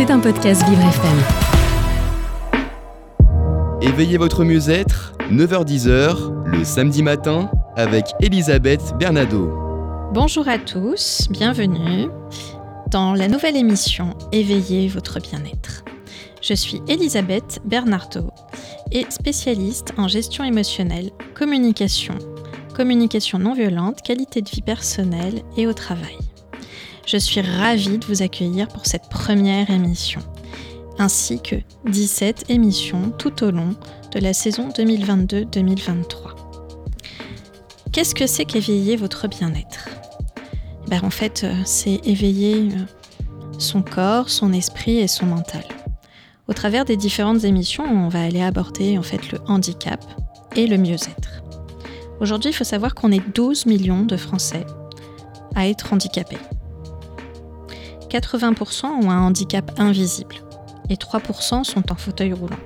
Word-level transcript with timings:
C'est 0.00 0.10
un 0.10 0.18
podcast 0.18 0.66
Vivre 0.66 0.80
FM. 0.80 1.18
Éveillez 3.82 4.16
votre 4.16 4.44
mieux-être, 4.44 5.12
9h-10h, 5.30 6.46
le 6.46 6.64
samedi 6.64 7.02
matin, 7.02 7.50
avec 7.76 8.06
Elisabeth 8.18 8.94
Bernado. 8.98 9.52
Bonjour 10.14 10.48
à 10.48 10.56
tous, 10.56 11.28
bienvenue 11.28 12.08
dans 12.90 13.12
la 13.12 13.28
nouvelle 13.28 13.56
émission 13.56 14.16
Éveillez 14.32 14.88
votre 14.88 15.20
bien-être. 15.20 15.84
Je 16.40 16.54
suis 16.54 16.80
Elisabeth 16.88 17.60
Bernardo 17.66 18.30
et 18.92 19.04
spécialiste 19.10 19.92
en 19.98 20.08
gestion 20.08 20.44
émotionnelle, 20.44 21.10
communication, 21.34 22.14
communication 22.74 23.38
non 23.38 23.52
violente, 23.52 24.00
qualité 24.00 24.40
de 24.40 24.48
vie 24.48 24.62
personnelle 24.62 25.42
et 25.58 25.66
au 25.66 25.74
travail. 25.74 26.16
Je 27.10 27.16
suis 27.16 27.40
ravie 27.40 27.98
de 27.98 28.06
vous 28.06 28.22
accueillir 28.22 28.68
pour 28.68 28.86
cette 28.86 29.08
première 29.08 29.68
émission, 29.68 30.20
ainsi 30.96 31.42
que 31.42 31.56
17 31.90 32.44
émissions 32.50 33.10
tout 33.18 33.42
au 33.42 33.50
long 33.50 33.74
de 34.12 34.20
la 34.20 34.32
saison 34.32 34.68
2022-2023. 34.68 36.04
Qu'est-ce 37.90 38.14
que 38.14 38.28
c'est 38.28 38.44
qu'éveiller 38.44 38.94
votre 38.94 39.26
bien-être? 39.26 39.88
Ben, 40.86 41.00
En 41.02 41.10
fait, 41.10 41.42
euh, 41.42 41.52
c'est 41.64 42.00
éveiller 42.04 42.68
euh, 42.68 42.84
son 43.58 43.82
corps, 43.82 44.30
son 44.30 44.52
esprit 44.52 44.98
et 44.98 45.08
son 45.08 45.26
mental. 45.26 45.64
Au 46.46 46.52
travers 46.52 46.84
des 46.84 46.96
différentes 46.96 47.42
émissions, 47.42 47.82
on 47.82 48.08
va 48.08 48.22
aller 48.22 48.42
aborder 48.42 48.98
en 48.98 49.02
fait 49.02 49.32
le 49.32 49.40
handicap 49.48 50.00
et 50.54 50.68
le 50.68 50.78
mieux-être. 50.78 51.42
Aujourd'hui, 52.20 52.52
il 52.52 52.54
faut 52.54 52.62
savoir 52.62 52.94
qu'on 52.94 53.10
est 53.10 53.34
12 53.34 53.66
millions 53.66 54.04
de 54.04 54.16
Français 54.16 54.64
à 55.56 55.66
être 55.66 55.92
handicapés. 55.92 56.38
80% 58.10 58.86
ont 58.86 59.10
un 59.10 59.22
handicap 59.22 59.72
invisible 59.78 60.36
et 60.88 60.96
3% 60.96 61.64
sont 61.64 61.92
en 61.92 61.94
fauteuil 61.94 62.32
roulant. 62.32 62.58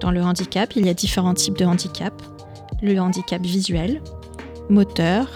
Dans 0.00 0.10
le 0.10 0.22
handicap, 0.22 0.74
il 0.76 0.86
y 0.86 0.88
a 0.88 0.94
différents 0.94 1.34
types 1.34 1.58
de 1.58 1.64
handicap. 1.64 2.14
Le 2.82 2.98
handicap 2.98 3.42
visuel, 3.42 4.02
moteur, 4.68 5.28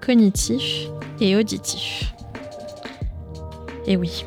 cognitif 0.00 0.88
et 1.20 1.36
auditif. 1.36 2.14
Et 3.86 3.96
oui, 3.96 4.24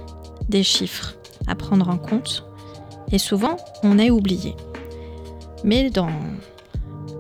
des 0.50 0.64
chiffres 0.64 1.16
à 1.48 1.56
prendre 1.56 1.90
en 1.90 1.98
compte 1.98 2.46
et 3.12 3.20
souvent 3.20 3.58
on 3.84 4.00
est 4.00 4.10
oublié. 4.10 4.56
Mais 5.64 5.90
dans 5.90 6.12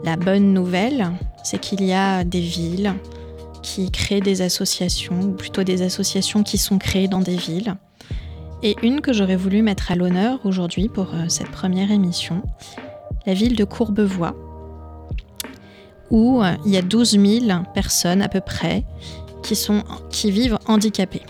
la 0.03 0.15
bonne 0.15 0.53
nouvelle, 0.53 1.11
c'est 1.43 1.59
qu'il 1.59 1.83
y 1.83 1.93
a 1.93 2.23
des 2.23 2.41
villes, 2.41 2.93
qui 3.63 3.89
créent 3.89 4.21
des 4.21 4.43
associations, 4.43 5.19
ou 5.21 5.31
plutôt 5.31 5.63
des 5.63 5.81
associations 5.81 6.43
qui 6.43 6.59
sont 6.59 6.77
créées 6.77 7.07
dans 7.07 7.21
des 7.21 7.35
villes. 7.35 7.75
Et 8.61 8.75
une 8.83 9.01
que 9.01 9.11
j'aurais 9.11 9.35
voulu 9.35 9.61
mettre 9.63 9.91
à 9.91 9.95
l'honneur 9.95 10.39
aujourd'hui 10.45 10.89
pour 10.89 11.13
euh, 11.13 11.25
cette 11.27 11.49
première 11.49 11.91
émission, 11.91 12.43
la 13.25 13.33
ville 13.33 13.55
de 13.55 13.63
Courbevoie, 13.63 14.35
où 16.11 16.43
euh, 16.43 16.53
il 16.65 16.71
y 16.71 16.77
a 16.77 16.81
12 16.81 17.19
000 17.19 17.63
personnes 17.73 18.21
à 18.21 18.29
peu 18.29 18.41
près 18.41 18.85
qui, 20.09 20.31
vivent 20.31 20.57
handicapées. 20.67 21.23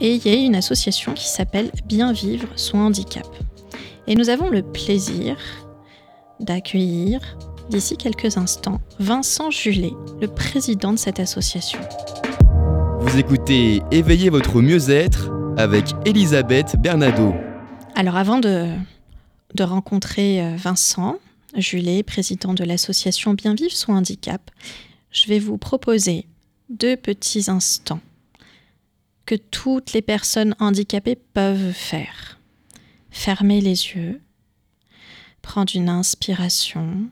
Et 0.00 0.14
il 0.14 0.26
y 0.26 0.30
a 0.30 0.34
une 0.34 0.56
association 0.56 1.12
qui 1.12 1.28
s'appelle 1.28 1.70
Bien 1.86 2.12
vivre 2.12 2.48
son 2.56 2.78
handicap. 2.78 3.26
Et 4.06 4.14
nous 4.14 4.28
avons 4.28 4.50
le 4.50 4.62
plaisir 4.62 5.36
d'accueillir 6.40 7.20
d'ici 7.68 7.96
quelques 7.96 8.36
instants 8.36 8.80
Vincent 8.98 9.50
Julet, 9.50 9.92
le 10.20 10.28
président 10.28 10.92
de 10.92 10.98
cette 10.98 11.20
association. 11.20 11.78
Vous 13.00 13.18
écoutez 13.18 13.82
Éveillez 13.90 14.30
votre 14.30 14.60
mieux-être 14.60 15.30
avec 15.56 15.94
Elisabeth 16.04 16.76
Bernado. 16.78 17.34
Alors 17.94 18.16
avant 18.16 18.38
de, 18.38 18.68
de 19.54 19.62
rencontrer 19.62 20.42
euh, 20.42 20.56
Vincent 20.56 21.18
Julet, 21.54 22.02
président 22.02 22.54
de 22.54 22.64
l'association 22.64 23.34
Bien 23.34 23.54
Vivre 23.54 23.72
son 23.72 23.92
handicap, 23.92 24.50
je 25.10 25.26
vais 25.28 25.38
vous 25.38 25.56
proposer 25.58 26.26
deux 26.68 26.96
petits 26.96 27.50
instants 27.50 28.00
que 29.24 29.34
toutes 29.34 29.92
les 29.92 30.02
personnes 30.02 30.54
handicapées 30.60 31.16
peuvent 31.16 31.72
faire. 31.72 32.38
Fermer 33.10 33.60
les 33.60 33.94
yeux, 33.94 34.20
prendre 35.42 35.74
une 35.74 35.88
inspiration, 35.88 37.08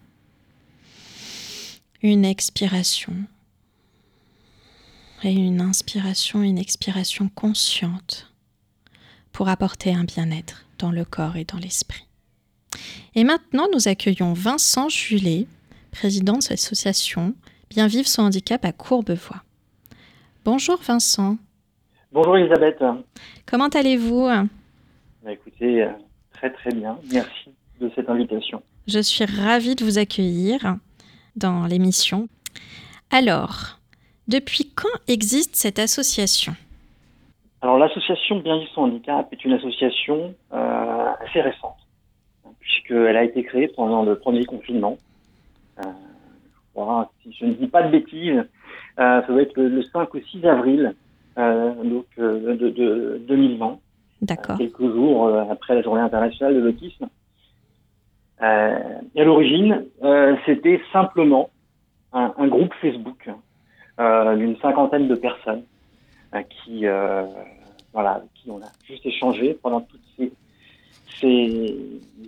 une 2.04 2.26
expiration 2.26 3.14
et 5.22 5.32
une 5.32 5.62
inspiration, 5.62 6.42
une 6.42 6.58
expiration 6.58 7.30
consciente 7.34 8.30
pour 9.32 9.48
apporter 9.48 9.94
un 9.94 10.04
bien-être 10.04 10.66
dans 10.78 10.90
le 10.90 11.06
corps 11.06 11.36
et 11.36 11.44
dans 11.44 11.56
l'esprit. 11.56 12.06
Et 13.14 13.24
maintenant, 13.24 13.68
nous 13.72 13.88
accueillons 13.88 14.34
Vincent 14.34 14.90
Julet, 14.90 15.46
président 15.92 16.34
de 16.34 16.44
l'association 16.50 17.34
Bien 17.70 17.86
vivre 17.86 18.06
son 18.06 18.22
handicap 18.22 18.62
à 18.66 18.72
Courbevoie. 18.72 19.42
Bonjour 20.44 20.76
Vincent. 20.82 21.38
Bonjour 22.12 22.36
Elisabeth. 22.36 22.84
Comment 23.46 23.68
allez-vous? 23.68 24.26
Bah, 24.26 25.32
Écoutez, 25.32 25.82
euh, 25.82 25.88
très 26.34 26.52
très 26.52 26.70
bien. 26.70 26.98
Merci 27.10 27.50
de 27.80 27.90
cette 27.94 28.10
invitation. 28.10 28.62
Je 28.86 29.00
suis 29.00 29.24
ravie 29.24 29.74
de 29.74 29.84
vous 29.84 29.96
accueillir 29.96 30.76
dans 31.36 31.66
l'émission. 31.66 32.28
Alors, 33.10 33.78
depuis 34.28 34.70
quand 34.74 34.88
existe 35.08 35.56
cette 35.56 35.78
association? 35.78 36.54
Alors 37.64 37.78
l'association 37.78 38.40
Bien 38.40 38.58
vivre 38.58 38.70
son 38.74 38.82
handicap 38.82 39.26
est 39.32 39.44
une 39.44 39.54
association 39.54 40.34
euh, 40.52 41.12
assez 41.26 41.40
récente, 41.40 41.76
puisqu'elle 42.60 43.16
a 43.16 43.24
été 43.24 43.42
créée 43.42 43.68
pendant 43.68 44.02
le 44.02 44.18
premier 44.18 44.44
confinement. 44.44 44.98
Euh, 45.78 45.82
je 45.82 46.72
crois, 46.74 47.10
si 47.22 47.32
je 47.32 47.46
ne 47.46 47.52
dis 47.52 47.66
pas 47.66 47.82
de 47.82 47.90
bêtises, 47.90 48.44
euh, 48.98 49.20
ça 49.22 49.26
doit 49.26 49.42
être 49.42 49.56
le, 49.56 49.82
5 49.82 50.12
ou 50.12 50.20
6 50.20 50.46
avril 50.46 50.94
donc, 51.36 52.06
de, 52.18 53.20
2020. 53.26 53.78
D'accord. 54.22 54.56
quelques 54.56 54.92
jours 54.92 55.28
après 55.50 55.74
la 55.74 55.82
journée 55.82 56.00
internationale 56.00 56.54
de 56.54 56.60
l'autisme. 56.60 57.08
Euh, 58.42 59.00
et 59.14 59.20
à 59.20 59.24
l'origine, 59.24 59.86
euh, 60.02 60.36
c'était 60.46 60.80
simplement 60.92 61.50
un, 62.12 62.46
groupe 62.46 62.72
Facebook 62.80 63.28
euh, 63.98 64.36
d'une 64.36 64.56
cinquantaine 64.58 65.08
de 65.08 65.14
personnes 65.16 65.64
qui, 66.48 66.84
voilà, 67.92 68.22
qui 68.34 68.50
on 68.50 68.58
a 68.58 68.70
juste 68.86 69.06
échangé 69.06 69.56
pendant 69.62 69.80
toutes 69.80 70.02
ces, 70.16 70.32
ces 71.20 71.76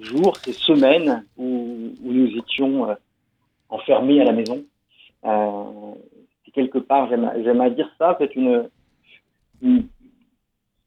jours, 0.01 0.37
ces 0.39 0.53
semaines 0.53 1.25
où, 1.37 1.93
nous 2.03 2.37
étions 2.37 2.97
enfermés 3.69 4.21
à 4.21 4.25
la 4.25 4.33
maison. 4.33 4.65
Euh, 5.25 5.65
quelque 6.53 6.79
part, 6.79 7.09
j'aime 7.09 7.61
à 7.61 7.71
dire 7.71 7.91
ça, 7.99 8.17
c'est 8.19 8.35
une, 8.35 8.69
une, 9.63 9.87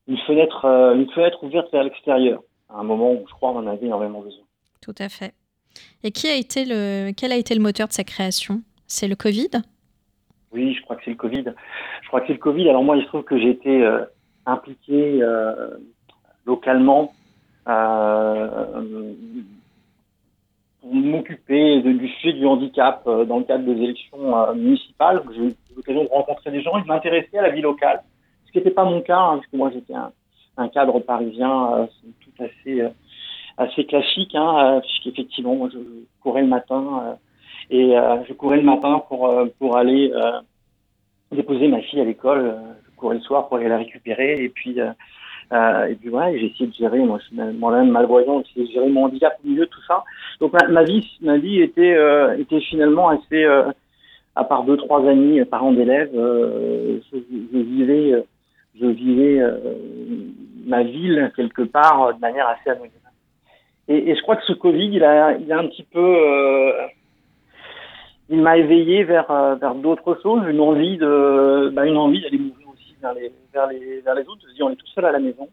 une, 0.07 0.17
fenêtre, 0.19 0.65
une 0.65 1.09
fenêtre 1.11 1.43
ouverte 1.43 1.71
vers 1.71 1.83
l'extérieur, 1.83 2.41
à 2.69 2.79
un 2.79 2.83
moment 2.83 3.11
où 3.11 3.25
je 3.27 3.33
crois 3.33 3.51
on 3.51 3.57
en 3.57 3.67
avait 3.67 3.85
énormément 3.85 4.21
besoin. 4.21 4.43
Tout 4.81 4.95
à 4.97 5.09
fait. 5.09 5.33
Et 6.03 6.11
qui 6.11 6.27
a 6.27 6.35
été 6.35 6.65
le, 6.65 7.11
quel 7.15 7.31
a 7.31 7.37
été 7.37 7.53
le 7.55 7.61
moteur 7.61 7.87
de 7.87 7.93
sa 7.93 8.03
création? 8.03 8.61
C'est 8.87 9.07
le 9.07 9.15
Covid? 9.15 9.49
Oui, 10.51 10.73
je 10.73 10.81
crois 10.81 10.95
que 10.95 11.03
c'est 11.05 11.11
le 11.11 11.17
Covid. 11.17 11.43
Je 12.01 12.07
crois 12.07 12.21
que 12.21 12.27
c'est 12.27 12.33
le 12.33 12.39
Covid. 12.39 12.69
Alors 12.69 12.83
moi, 12.83 12.97
il 12.97 13.03
se 13.03 13.07
trouve 13.07 13.23
que 13.23 13.37
j'ai 13.37 13.51
été 13.51 13.83
euh, 13.83 14.03
impliqué 14.45 15.21
euh, 15.21 15.77
localement 16.45 17.13
euh, 17.67 19.13
pour 20.81 20.95
m'occuper 20.95 21.81
du 21.81 22.07
sujet 22.07 22.33
du 22.33 22.45
handicap 22.45 23.03
dans 23.05 23.39
le 23.39 23.43
cadre 23.43 23.65
des 23.65 23.83
élections 23.83 24.55
municipales. 24.55 25.21
J'ai 25.35 25.41
eu 25.41 25.55
l'occasion 25.75 26.03
de 26.05 26.09
rencontrer 26.09 26.51
des 26.51 26.61
gens 26.61 26.77
et 26.77 26.81
de 26.81 26.87
m'intéresser 26.87 27.37
à 27.37 27.43
la 27.43 27.49
vie 27.49 27.61
locale, 27.61 28.01
ce 28.47 28.51
qui 28.53 28.57
n'était 28.57 28.71
pas 28.71 28.85
mon 28.85 29.01
cas, 29.01 29.19
hein, 29.19 29.37
puisque 29.39 29.53
moi 29.53 29.69
j'étais 29.71 29.93
un, 29.93 30.11
un, 30.55 30.69
cadre 30.69 30.99
parisien 31.01 31.89
tout 32.21 32.45
fait 32.63 32.91
assez 33.59 33.85
classique, 33.85 34.33
hein, 34.35 34.77
euh, 34.77 34.79
puisqu'effectivement, 34.79 35.69
je 35.69 35.77
courais 36.21 36.41
le 36.41 36.47
matin 36.47 37.03
euh, 37.03 37.13
et 37.69 37.97
euh, 37.97 38.23
je 38.27 38.33
courais 38.33 38.57
le 38.57 38.63
matin 38.63 39.03
pour 39.07 39.31
pour 39.59 39.77
aller 39.77 40.11
déposer 41.31 41.67
ma 41.67 41.81
fille 41.81 42.01
à 42.01 42.05
l'école. 42.05 42.55
je 42.85 42.95
courais 42.95 43.15
le 43.15 43.21
soir 43.21 43.47
pour 43.47 43.57
aller 43.57 43.67
la 43.67 43.77
récupérer 43.77 44.43
et 44.43 44.49
puis 44.49 44.79
et 44.79 45.95
puis 45.99 46.09
voilà, 46.09 46.35
j'ai 46.35 46.47
essayé 46.47 46.67
de 46.67 46.73
gérer. 46.73 46.99
Moi-même 46.99 47.91
malvoyant, 47.91 48.41
j'ai 48.43 48.61
essayé 48.61 48.67
de 48.67 48.71
gérer 48.71 48.89
mon 48.89 49.05
handicap 49.05 49.37
au 49.43 49.47
milieu 49.47 49.67
tout 49.67 49.81
ça. 49.87 50.03
Donc 50.39 50.53
ma, 50.69 50.83
vie, 50.83 51.05
ma 51.21 51.37
vie 51.37 51.61
était 51.61 51.95
était 52.39 52.61
finalement 52.61 53.09
assez 53.09 53.45
à 54.35 54.43
part 54.45 54.63
deux 54.63 54.77
trois 54.77 55.07
amis, 55.07 55.43
parents 55.45 55.73
d'élèves, 55.73 56.11
je, 56.13 57.17
je, 57.53 57.57
vivais, 57.59 58.23
je 58.79 58.85
vivais 58.87 59.43
ma 60.65 60.81
ville 60.83 61.31
quelque 61.35 61.63
part 61.63 62.15
de 62.15 62.19
manière 62.19 62.47
assez 62.47 62.71
anonyme. 62.71 63.08
Et, 63.89 64.11
et, 64.11 64.15
je 64.15 64.21
crois 64.21 64.35
que 64.35 64.45
ce 64.45 64.53
Covid, 64.53 64.89
il 64.93 65.03
a, 65.03 65.33
il 65.33 65.51
a 65.51 65.57
un 65.57 65.67
petit 65.67 65.83
peu, 65.83 65.99
euh, 65.99 66.87
il 68.29 68.39
m'a 68.39 68.57
éveillé 68.57 69.03
vers 69.03 69.29
euh, 69.31 69.55
vers 69.55 69.73
d'autres 69.75 70.17
choses, 70.21 70.43
une 70.47 70.59
envie 70.61 70.97
de, 70.97 71.71
bah, 71.73 71.85
une 71.85 71.97
envie 71.97 72.21
d'aller 72.21 72.37
m'ouvrir 72.37 72.69
aussi 72.69 72.95
vers 73.01 73.13
les 73.15 73.31
vers 73.51 73.67
les 73.67 74.01
vers 74.01 74.13
les 74.13 74.21
autres. 74.27 74.45
On 74.61 74.69
est 74.69 74.75
tout 74.75 74.87
seul 74.87 75.05
à 75.05 75.11
la 75.11 75.19
maison. 75.19 75.49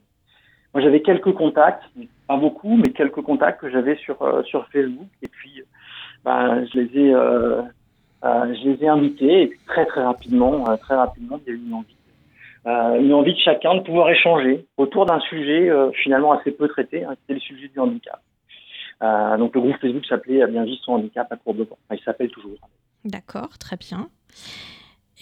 moi 0.74 0.82
j'avais 0.82 1.00
quelques 1.00 1.32
contacts, 1.32 1.82
pas 2.28 2.36
beaucoup, 2.36 2.76
mais 2.76 2.92
quelques 2.92 3.22
contacts 3.22 3.60
que 3.60 3.70
j'avais 3.70 3.96
sur 3.96 4.18
sur 4.44 4.68
Facebook. 4.68 5.08
Et 5.22 5.28
puis, 5.28 5.62
ben, 6.24 6.66
je 6.66 6.80
les 6.80 7.00
ai 7.00 7.12
je 8.22 8.68
les 8.68 8.84
ai 8.84 8.88
invités 8.88 9.42
et 9.42 9.46
puis 9.46 9.60
très 9.66 9.86
très 9.86 10.02
rapidement, 10.02 10.64
très 10.76 10.94
rapidement, 10.94 11.40
il 11.46 11.52
y 11.52 11.56
a 11.56 11.58
eu 11.58 11.62
une 11.66 11.74
envie 11.74 11.96
euh, 12.66 12.98
une 12.98 13.14
envie 13.14 13.32
de 13.32 13.38
chacun 13.38 13.76
de 13.76 13.80
pouvoir 13.80 14.10
échanger 14.10 14.66
autour 14.76 15.06
d'un 15.06 15.20
sujet 15.20 15.70
euh, 15.70 15.92
finalement 15.92 16.32
assez 16.32 16.50
peu 16.50 16.66
traité, 16.66 17.04
hein, 17.04 17.14
qui 17.26 17.34
le 17.34 17.38
sujet 17.38 17.68
du 17.68 17.78
handicap. 17.78 18.20
Euh, 19.02 19.36
donc 19.36 19.54
le 19.54 19.60
groupe 19.60 19.76
Facebook 19.80 20.06
s'appelait 20.06 20.46
Bien 20.46 20.64
vivre 20.64 20.80
son 20.82 20.92
handicap 20.92 21.30
à 21.30 21.36
Courbevoie. 21.36 21.76
Enfin, 21.84 22.00
il 22.00 22.04
s'appelle 22.04 22.30
toujours. 22.30 22.58
D'accord, 23.04 23.58
très 23.58 23.76
bien. 23.76 24.08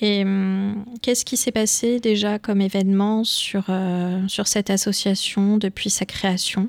Et 0.00 0.22
hum, 0.22 0.84
qu'est-ce 1.02 1.24
qui 1.24 1.36
s'est 1.36 1.52
passé 1.52 2.00
déjà 2.00 2.38
comme 2.38 2.60
événement 2.60 3.24
sur, 3.24 3.64
sur 4.28 4.46
cette 4.46 4.70
association 4.70 5.56
depuis 5.56 5.90
sa 5.90 6.04
création? 6.04 6.68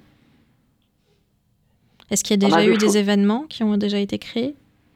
Est-ce 2.12 2.24
qu'il 2.24 2.42
y 2.42 2.46
a 2.46 2.48
déjà 2.48 2.66
eu 2.66 2.78
des 2.78 2.98
événements 2.98 3.46
qui 3.50 3.63
ont 3.63 3.78
déjà 3.78 3.98
été 3.98 4.19
créés? 4.19 4.56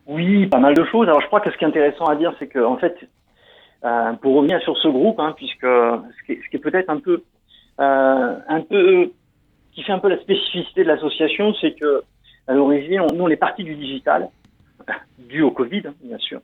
Oui, 0.09 0.47
pas 0.47 0.59
mal 0.59 0.73
de 0.73 0.83
choses. 0.85 1.07
Alors 1.07 1.21
je 1.21 1.27
crois 1.27 1.39
que 1.39 1.51
ce 1.51 1.57
qui 1.57 1.63
est 1.63 1.67
intéressant 1.67 2.05
à 2.05 2.15
dire, 2.15 2.33
c'est 2.39 2.47
que 2.47 2.59
en 2.59 2.77
fait, 2.77 2.95
euh, 3.85 4.13
pour 4.13 4.35
revenir 4.35 4.59
sur 4.61 4.75
ce 4.77 4.87
groupe, 4.87 5.19
hein, 5.19 5.33
puisque 5.37 5.61
ce 5.61 6.25
qui 6.25 6.33
est, 6.33 6.41
est 6.51 6.59
peut-être 6.59 6.89
un 6.89 6.99
peu, 6.99 7.23
euh, 7.79 8.35
un 8.47 8.61
peu, 8.61 9.11
qui 9.79 9.85
fait 9.85 9.93
un 9.93 9.99
peu 9.99 10.09
la 10.09 10.19
spécificité 10.19 10.83
de 10.83 10.89
l'association, 10.89 11.53
c'est 11.61 11.71
que 11.71 12.03
à 12.49 12.53
l'origine, 12.53 13.01
nous 13.13 13.23
on 13.23 13.29
est 13.29 13.37
parti 13.37 13.63
du 13.63 13.75
digital, 13.75 14.27
dû 15.17 15.41
au 15.41 15.51
Covid, 15.51 15.83
hein, 15.87 15.93
bien 16.03 16.17
sûr, 16.17 16.41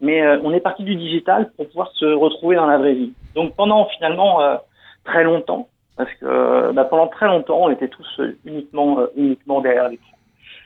mais 0.00 0.22
euh, 0.22 0.38
on 0.44 0.52
est 0.52 0.60
parti 0.60 0.84
du 0.84 0.94
digital 0.94 1.50
pour 1.56 1.66
pouvoir 1.66 1.90
se 1.94 2.04
retrouver 2.04 2.54
dans 2.54 2.66
la 2.66 2.78
vraie 2.78 2.94
vie. 2.94 3.12
Donc 3.34 3.56
pendant 3.56 3.86
finalement 3.86 4.40
euh, 4.40 4.56
très 5.02 5.24
longtemps, 5.24 5.68
parce 5.96 6.12
que 6.14 6.70
bah, 6.72 6.84
pendant 6.84 7.08
très 7.08 7.26
longtemps, 7.26 7.64
on 7.64 7.70
était 7.70 7.88
tous 7.88 8.20
uniquement, 8.44 9.00
uniquement 9.16 9.60
derrière 9.60 9.88
l'écran. 9.88 10.16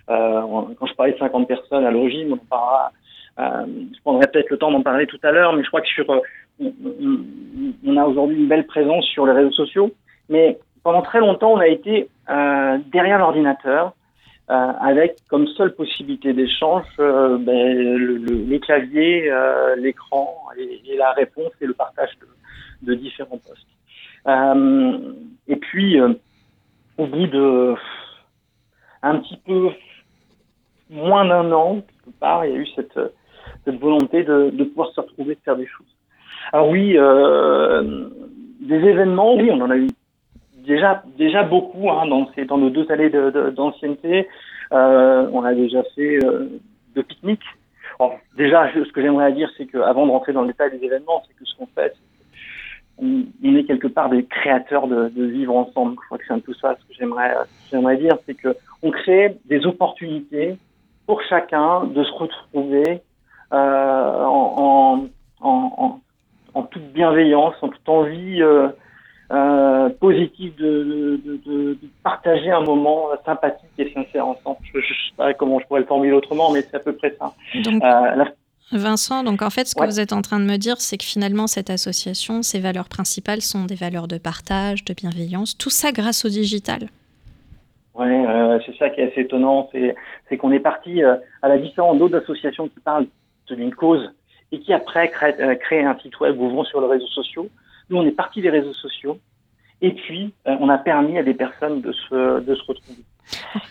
quand 0.08 0.87
je 0.87 0.94
parlais 0.94 1.12
de 1.12 1.19
50 1.19 1.49
personnes 1.49 1.87
à 1.87 1.90
l'origine, 1.90 2.37
euh, 3.38 3.66
je 3.94 4.00
prendrai 4.02 4.26
peut-être 4.26 4.50
le 4.50 4.58
temps 4.58 4.70
d'en 4.70 4.82
parler 4.82 5.06
tout 5.06 5.20
à 5.23 5.31
l'heure, 5.31 5.55
mais 5.55 5.62
je 5.62 5.69
crois 5.69 5.81
que 5.81 5.88
sur, 5.88 6.11
euh, 6.11 6.20
on, 7.87 7.96
a 7.96 8.05
aujourd'hui 8.05 8.37
une 8.37 8.49
belle 8.49 8.66
présence 8.66 9.06
sur 9.06 9.25
les 9.25 9.32
réseaux 9.32 9.52
sociaux. 9.52 9.93
Mais 10.28 10.58
pendant 10.82 11.03
très 11.03 11.21
longtemps, 11.21 11.53
on 11.53 11.59
a 11.59 11.69
été 11.69 12.09
euh, 12.29 12.79
derrière 12.93 13.19
l'ordinateur, 13.19 13.94
avec 14.49 15.15
comme 15.29 15.47
seule 15.47 15.73
possibilité 15.77 16.32
d'échange 16.32 16.85
ben, 16.99 17.38
le, 17.47 18.17
les 18.49 18.59
claviers, 18.59 19.32
l'écran 19.77 20.37
et, 20.59 20.97
la 20.97 21.12
réponse 21.12 21.53
et 21.61 21.67
le 21.67 21.73
partage 21.73 22.11
de, 22.21 22.88
de 22.88 22.94
différents 22.94 23.38
postes. 23.38 23.69
et 25.47 25.56
puis, 25.56 26.00
au 26.99 27.06
bout 27.06 27.29
de 27.29 27.76
un 29.03 29.19
petit 29.19 29.37
peu 29.47 29.71
moins 30.91 31.25
d'un 31.25 31.50
an, 31.53 31.83
quelque 32.05 32.19
part, 32.19 32.44
il 32.44 32.53
y 32.53 32.56
a 32.56 32.59
eu 32.59 32.67
cette, 32.75 32.99
cette 33.65 33.79
volonté 33.79 34.25
de, 34.25 34.50
de, 34.50 34.65
pouvoir 34.65 34.91
se 34.93 35.00
retrouver, 35.00 35.35
de 35.35 35.41
faire 35.41 35.56
des 35.56 35.67
choses. 35.67 35.87
Alors 36.53 36.69
oui, 36.69 36.94
euh, 36.97 38.09
des 38.61 38.76
événements, 38.76 39.37
oui, 39.37 39.50
on 39.53 39.61
en 39.61 39.71
a 39.71 39.76
eu 39.76 39.88
déjà 40.67 41.03
déjà 41.19 41.43
beaucoup 41.43 41.91
hein, 41.91 42.07
dans, 42.07 42.59
nos 42.59 42.71
deux 42.71 42.91
années 42.91 43.11
d'ancienneté. 43.11 44.29
Euh, 44.73 45.29
on 45.33 45.45
a 45.45 45.55
déjà 45.55 45.83
fait 45.95 46.25
euh, 46.25 46.61
de 46.95 47.03
pique-nique. 47.03 47.43
déjà, 48.37 48.71
ce 48.73 48.93
que 48.93 49.03
j'aimerais 49.03 49.33
dire, 49.33 49.51
c'est 49.57 49.67
qu'avant 49.67 50.07
de 50.07 50.12
rentrer 50.12 50.33
dans 50.33 50.43
le 50.43 50.49
détail 50.49 50.79
des 50.79 50.85
événements, 50.85 51.23
c'est 51.27 51.35
que 51.35 51.45
ce 51.45 51.57
qu'on 51.57 51.67
fait, 51.67 51.95
on, 52.99 53.25
on, 53.43 53.57
est 53.57 53.65
quelque 53.65 53.89
part 53.89 54.11
des 54.11 54.25
créateurs 54.25 54.87
de, 54.87 55.25
vivre 55.25 55.57
ensemble. 55.57 55.97
Je 56.01 56.07
crois 56.07 56.19
que 56.19 56.25
c'est 56.27 56.35
un 56.35 56.39
peu 56.39 56.55
ça 56.55 56.77
ce 56.81 56.87
que 56.87 56.95
j'aimerais 57.71 57.97
dire, 57.97 58.17
c'est 58.27 58.35
que 58.35 58.57
on 58.83 58.91
crée 58.91 59.37
des 59.47 59.67
opportunités 59.67 60.57
pour 61.07 61.21
chacun 61.23 61.85
de 61.85 62.05
se 62.05 62.12
retrouver 62.12 63.03
euh, 63.53 64.25
en, 64.25 65.09
toute 66.71 66.93
bienveillance, 66.93 67.55
en 67.62 67.69
toute 67.69 67.89
envie 67.89 68.41
euh, 69.31 69.88
positive 70.00 70.55
de, 70.56 71.21
de, 71.25 71.41
de, 71.47 71.79
partager 72.03 72.50
un 72.50 72.62
moment 72.62 73.09
sympathique 73.25 73.71
et 73.79 73.93
sincère 73.93 74.27
ensemble. 74.27 74.59
Je 74.73 74.79
ne 74.79 74.82
sais 74.82 75.17
pas 75.17 75.35
comment 75.35 75.61
je 75.61 75.67
pourrais 75.67 75.81
le 75.81 75.87
formuler 75.87 76.12
autrement, 76.12 76.50
mais 76.53 76.62
c'est 76.62 76.77
à 76.77 76.81
peu 76.81 76.94
près 76.94 77.15
ça. 77.19 77.32
Donc, 77.62 77.82
Vincent, 78.73 79.25
donc 79.25 79.43
en 79.43 79.50
fait, 79.50 79.67
ce 79.67 79.75
que 79.75 79.85
vous 79.85 79.99
êtes 79.99 80.12
en 80.12 80.23
train 80.23 80.38
de 80.38 80.44
me 80.44 80.56
dire, 80.56 80.77
c'est 80.79 80.97
que 80.97 81.05
finalement, 81.05 81.49
cette 81.49 81.71
association, 81.71 82.43
ses 82.43 82.61
valeurs 82.61 82.88
principales 82.88 83.41
sont 83.41 83.65
des 83.65 83.75
valeurs 83.75 84.06
de 84.06 84.17
partage, 84.17 84.85
de 84.85 84.94
bienveillance, 84.94 85.59
tout 85.59 85.71
ça 85.71 85.91
grâce 85.91 86.25
au 86.25 86.29
digital. 86.29 86.88
Oui, 87.97 88.06
c'est 88.65 88.76
ça 88.79 88.91
qui 88.91 89.00
est 89.00 89.11
assez 89.11 89.23
étonnant, 89.23 89.69
c'est 89.73 90.37
qu'on 90.37 90.53
est 90.53 90.61
parti 90.61 91.03
à 91.03 91.49
la 91.49 91.59
différence 91.59 91.99
d'autres 91.99 92.19
associations 92.19 92.69
qui 92.69 92.79
parlent 92.81 93.06
d'une 93.49 93.75
cause 93.75 94.09
et 94.53 94.61
qui 94.61 94.73
après 94.73 95.09
crée, 95.11 95.35
euh, 95.41 95.87
un 95.87 95.99
site 96.00 96.19
web 96.21 96.38
ouvrant 96.41 96.65
sur 96.65 96.81
les 96.81 96.88
réseaux 96.88 97.06
sociaux. 97.09 97.49
Nous, 97.90 97.98
on 97.98 98.06
est 98.06 98.12
parti 98.12 98.40
des 98.40 98.50
réseaux 98.50 98.75
sociaux 98.75 99.19
et 99.82 99.92
puis 99.92 100.32
euh, 100.46 100.56
on 100.60 100.69
a 100.69 100.78
permis 100.78 101.19
à 101.19 101.22
des 101.22 101.34
personnes 101.34 101.81
de 101.81 101.92
se, 101.92 102.40
de 102.40 102.54
se 102.54 102.62
retrouver. 102.64 103.02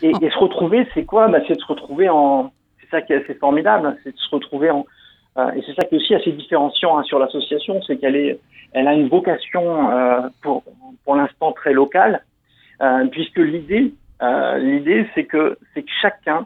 Et, 0.01 0.13
se 0.13 0.37
retrouver, 0.37 0.87
c'est 0.93 1.05
quoi? 1.05 1.27
Bah, 1.27 1.39
C'est 1.47 1.55
de 1.55 1.59
se 1.59 1.65
retrouver 1.65 2.09
en... 2.09 2.51
C'est 2.81 2.89
ça 2.89 3.01
qui 3.01 3.13
est 3.13 3.23
assez 3.23 3.35
formidable, 3.35 3.87
hein, 3.87 3.95
c'est 4.03 4.13
de 4.13 4.19
se 4.19 4.29
retrouver 4.35 4.69
en... 4.69 4.85
Euh, 5.37 5.51
et 5.51 5.63
c'est 5.65 5.73
ça 5.75 5.87
qui 5.87 5.95
est 5.95 5.97
aussi 5.97 6.15
assez 6.15 6.31
différenciant 6.31 6.97
hein, 6.97 7.03
sur 7.03 7.19
l'association, 7.19 7.81
c'est 7.83 7.97
qu'elle 7.97 8.15
est, 8.15 8.39
elle 8.73 8.87
a 8.87 8.93
une 8.93 9.07
vocation 9.07 9.89
pour, 10.41 10.63
pour 11.05 11.15
l'instant 11.15 11.51
très 11.53 11.73
locale, 11.73 12.23
puisque 13.11 13.39
l'idée, 13.39 13.93
l'idée, 14.21 15.07
c'est 15.15 15.25
que, 15.25 15.57
c'est 15.73 15.81
que 15.81 15.91
chacun 16.01 16.45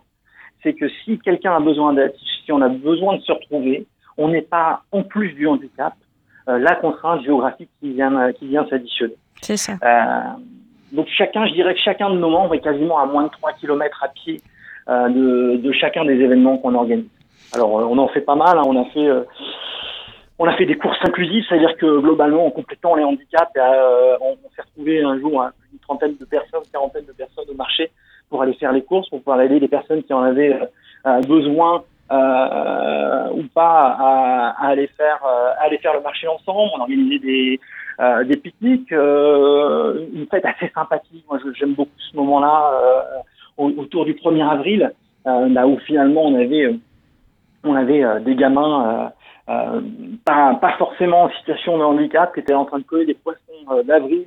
c'est 0.63 0.73
que 0.73 0.89
si 1.03 1.19
quelqu'un 1.19 1.55
a 1.55 1.59
besoin 1.59 1.93
d'aide, 1.93 2.13
si 2.43 2.51
on 2.51 2.61
a 2.61 2.69
besoin 2.69 3.17
de 3.17 3.21
se 3.21 3.31
retrouver, 3.31 3.85
on 4.17 4.29
n'est 4.29 4.41
pas 4.41 4.83
en 4.91 5.03
plus 5.03 5.33
du 5.33 5.45
handicap 5.45 5.93
euh, 5.93 5.97
la 6.47 6.75
contrainte 6.75 7.23
géographique 7.23 7.69
qui 7.79 7.93
vient 7.93 8.15
euh, 8.15 8.31
qui 8.33 8.47
vient 8.47 8.65
s'additionner. 8.69 9.15
C'est 9.41 9.57
ça. 9.57 9.73
Euh, 9.83 10.21
donc 10.91 11.07
chacun, 11.07 11.45
je 11.47 11.53
dirais 11.53 11.73
que 11.73 11.79
chacun 11.79 12.09
de 12.09 12.17
nos 12.17 12.29
membres 12.29 12.53
est 12.53 12.59
quasiment 12.59 12.99
à 12.99 13.05
moins 13.05 13.23
de 13.23 13.29
3 13.29 13.53
km 13.53 14.03
à 14.03 14.09
pied 14.09 14.41
de, 14.87 15.57
de, 15.57 15.71
chacun 15.71 16.03
des 16.03 16.19
événements 16.19 16.57
qu'on 16.57 16.75
organise. 16.75 17.07
Alors 17.53 17.71
on 17.73 17.97
en 17.97 18.07
fait 18.09 18.21
pas 18.21 18.35
mal, 18.35 18.57
hein. 18.57 18.63
on 18.65 18.79
a 18.81 18.85
fait 18.85 19.09
on 20.39 20.45
a 20.45 20.53
fait 20.55 20.65
des 20.65 20.75
courses 20.75 20.97
inclusives, 21.03 21.45
c'est-à-dire 21.47 21.77
que 21.77 21.99
globalement, 21.99 22.45
en 22.45 22.51
complétant 22.51 22.95
les 22.95 23.03
handicaps, 23.03 23.51
on, 24.21 24.35
s'est 24.55 24.61
retrouvé 24.61 25.01
un 25.01 25.17
jour 25.19 25.41
à 25.41 25.53
une 25.71 25.79
trentaine 25.79 26.17
de 26.19 26.25
personnes, 26.25 26.61
quarantaine 26.71 27.05
de 27.05 27.13
personnes 27.13 27.45
au 27.49 27.55
marché 27.55 27.91
pour 28.33 28.41
aller 28.41 28.53
faire 28.53 28.71
les 28.71 28.81
courses, 28.81 29.07
pour 29.09 29.19
pouvoir 29.19 29.41
aider 29.41 29.59
les 29.59 29.67
personnes 29.67 30.01
qui 30.01 30.11
en 30.11 30.23
avaient 30.23 30.53
euh, 30.53 30.65
euh, 31.05 31.21
besoin 31.21 31.83
euh, 32.11 33.29
ou 33.31 33.43
pas 33.53 33.95
à, 33.99 34.67
aller 34.67 34.87
faire 34.87 35.19
aller 35.59 35.77
faire 35.77 35.93
le 35.93 36.01
marché 36.01 36.27
ensemble. 36.27 36.71
On 36.75 36.79
a 36.79 36.81
organisé 36.81 37.19
des 37.19 37.59
des 38.25 38.37
pique-niques, 38.37 38.91
une 38.91 40.27
fête 40.29 40.45
assez 40.45 40.71
sympathique. 40.73 41.23
Moi, 41.29 41.39
j'aime 41.53 41.73
beaucoup 41.73 41.91
ce 42.11 42.17
moment-là 42.17 43.23
autour 43.57 44.05
du 44.05 44.13
1er 44.13 44.49
avril, 44.49 44.91
là 45.25 45.67
où 45.67 45.77
finalement 45.79 46.23
on 46.23 46.35
avait 46.35 46.75
on 47.63 47.75
avait 47.75 48.03
des 48.21 48.35
gamins 48.35 49.11
pas, 49.45 50.55
pas 50.55 50.75
forcément 50.77 51.23
en 51.23 51.29
situation 51.31 51.77
de 51.77 51.83
handicap 51.83 52.33
qui 52.33 52.39
étaient 52.39 52.53
en 52.53 52.65
train 52.65 52.79
de 52.79 52.83
coller 52.83 53.05
des 53.05 53.13
poissons 53.13 53.83
d'avril 53.85 54.25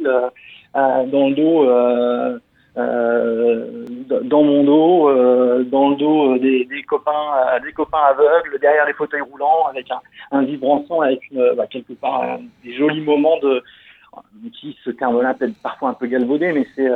dans 0.75 1.29
le 1.29 1.35
dos 1.35 1.65
euh, 1.65 2.39
dans 2.77 4.43
mon 4.43 4.65
dos, 4.65 5.09
euh, 5.09 5.65
dans 5.65 5.91
le 5.91 5.97
dos 5.97 6.35
euh, 6.35 6.39
des, 6.39 6.65
des, 6.67 6.83
copains, 6.83 7.33
des 7.63 7.73
copains 7.73 8.03
aveugles, 8.11 8.59
derrière 8.61 8.87
les 8.87 8.93
fauteuils 8.93 9.23
roulants, 9.23 9.67
avec 9.71 9.91
un, 9.91 10.01
un 10.33 10.43
vibrançon, 10.43 11.01
avec 11.01 11.21
une, 11.31 11.55
bah, 11.57 11.67
quelque 11.67 11.95
part 11.95 12.39
des 12.65 12.75
jolis 12.75 13.01
moments 13.01 13.39
de, 13.39 13.63
qui 14.53 14.77
ce 14.85 14.91
terme-là 14.91 15.35
peut-être 15.35 15.57
parfois 15.63 15.91
un 15.91 15.95
peu 15.95 16.07
galvaudé, 16.07 16.53
mais 16.53 16.67
c'est 16.75 16.89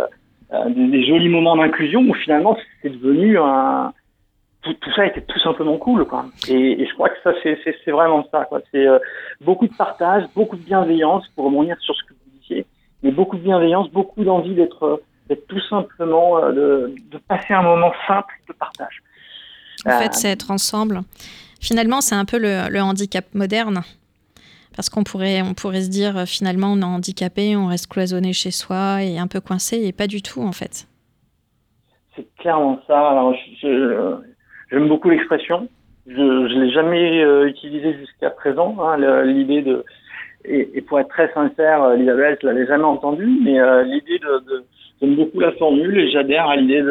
des, 0.69 0.89
des, 0.89 1.07
jolis 1.07 1.29
moments 1.29 1.57
d'inclusion 1.57 2.01
où 2.01 2.15
finalement 2.15 2.57
c'est 2.83 2.91
devenu 2.91 3.39
un 3.39 3.93
tout, 4.63 4.75
tout, 4.75 4.93
ça 4.93 5.07
était 5.07 5.23
tout 5.23 5.39
simplement 5.39 5.79
cool 5.79 6.05
quoi. 6.05 6.27
Et, 6.49 6.83
et 6.83 6.87
je 6.87 6.93
crois 6.93 7.09
que 7.09 7.17
ça 7.25 7.33
c'est 7.43 7.91
vraiment 7.91 8.27
ça 8.31 8.45
quoi. 8.45 8.61
C'est 8.71 8.87
beaucoup 9.41 9.67
de 9.67 9.75
partage, 9.75 10.25
beaucoup 10.35 10.57
de 10.57 10.63
bienveillance 10.63 11.27
pour 11.35 11.47
revenir 11.47 11.79
sur 11.81 11.95
ce 11.95 12.03
que 12.05 12.13
vous 12.13 12.39
disiez, 12.41 12.67
mais 13.03 13.13
beaucoup 13.13 13.37
de 13.37 13.43
bienveillance, 13.43 13.91
beaucoup 13.91 14.25
d'envie 14.25 14.55
d'être 14.55 15.01
c'est 15.31 15.47
tout 15.47 15.61
simplement 15.69 16.43
euh, 16.43 16.89
de, 16.99 17.19
passer 17.29 17.55
un 17.55 17.63
moment 17.63 17.93
simple 18.07 18.35
de 18.49 18.53
partage. 18.53 19.03
En 19.87 19.99
fait, 19.99 20.07
euh, 20.07 20.13
c'est 20.13 20.29
être 20.29 20.51
ensemble. 20.51 21.01
Finalement, 21.61 22.01
c'est 22.01 22.17
un 22.17 22.25
peu 22.25 22.39
le, 22.39 22.81
handicap 22.81 23.25
moderne. 23.33 23.83
Parce 24.75 24.89
qu'on 24.89 25.05
pourrait, 25.05 25.43
on 25.43 25.55
pourrait 25.55 25.83
se 25.83 25.91
dire, 25.91 26.17
euh, 26.17 26.25
finalement, 26.27 26.73
on 26.73 26.81
est 26.81 26.85
handicapé, 26.85 27.57
on 27.57 27.67
reste 27.67 27.89
cloisonné 27.89 28.33
chez 28.33 28.51
soi 28.51 29.03
et 29.03 29.19
un 29.19 29.27
peu 29.27 29.41
coincé, 29.41 29.85
et 29.85 29.93
pas 29.93 30.07
du 30.07 30.23
tout, 30.23 30.43
en 30.43 30.53
fait. 30.53 30.87
C'est 32.17 32.27
clairement 32.39 32.81
ça. 32.87 33.11
Alors, 33.11 33.35
j'aime 33.63 34.89
beaucoup 34.89 35.11
l'expression. 35.11 35.69
Je 36.07 36.13
ne 36.13 36.65
l'ai 36.65 36.73
jamais 36.73 37.23
utilisée 37.49 37.97
jusqu'à 37.99 38.31
présent, 38.31 38.77
hein, 38.81 39.25
l'idée 39.25 39.63
de... 39.63 39.85
Et, 40.45 40.81
pour 40.81 40.99
être 40.99 41.11
très 41.11 41.31
sincère, 41.35 41.93
Elisabeth, 41.93 42.39
je 42.43 42.47
l'avais 42.47 42.67
jamais 42.67 42.85
entendue, 42.85 43.39
mais 43.45 43.59
l'idée 43.85 44.19
de, 44.19 44.65
j'aime 45.01 45.17
beaucoup 45.17 45.41
la 45.41 45.53
formule 45.53 45.99
et 45.99 46.11
j'adhère 46.11 46.49
à 46.49 46.57
l'idée 46.57 46.83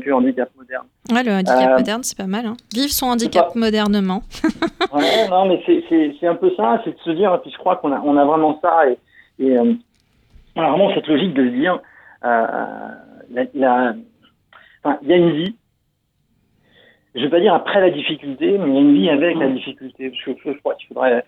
du 0.00 0.12
handicap 0.12 0.50
moderne. 0.56 0.86
Ouais, 1.12 1.22
le 1.22 1.32
handicap 1.32 1.70
euh, 1.70 1.76
moderne, 1.76 2.02
c'est 2.02 2.16
pas 2.16 2.26
mal. 2.26 2.46
Hein. 2.46 2.56
Vive 2.74 2.90
son 2.90 3.06
handicap 3.06 3.54
modernement. 3.54 4.22
ouais, 4.92 5.28
non, 5.28 5.46
mais 5.46 5.62
c'est 5.66 6.26
un 6.26 6.34
peu 6.34 6.50
ça, 6.56 6.80
c'est 6.84 6.92
de 6.92 7.00
se 7.00 7.10
dire, 7.10 7.34
et 7.34 7.38
puis 7.38 7.50
je 7.50 7.58
crois 7.58 7.76
qu'on 7.76 7.92
a, 7.92 8.00
on 8.00 8.16
a 8.16 8.24
vraiment 8.24 8.58
ça, 8.60 8.88
et, 8.88 8.98
et 9.38 9.58
euh, 9.58 9.72
on 10.56 10.62
a 10.62 10.70
vraiment 10.70 10.94
cette 10.94 11.06
logique 11.06 11.34
de 11.34 11.44
se 11.44 11.54
dire, 11.54 11.80
euh, 12.24 12.46
il 13.30 13.60
y 13.60 13.64
a 13.64 15.16
une 15.16 15.32
vie, 15.32 15.56
je 17.14 17.20
vais 17.20 17.30
pas 17.30 17.40
dire 17.40 17.54
après 17.54 17.80
la 17.80 17.90
difficulté, 17.90 18.58
mais 18.58 18.68
il 18.68 18.74
y 18.74 18.76
a 18.76 18.80
une 18.80 18.94
vie 18.94 19.10
avec 19.10 19.36
la 19.38 19.48
difficulté. 19.48 20.12
Je, 20.14 20.32
je 20.44 20.58
crois 20.58 20.74
qu'il 20.74 20.88
faudrait 20.88 21.24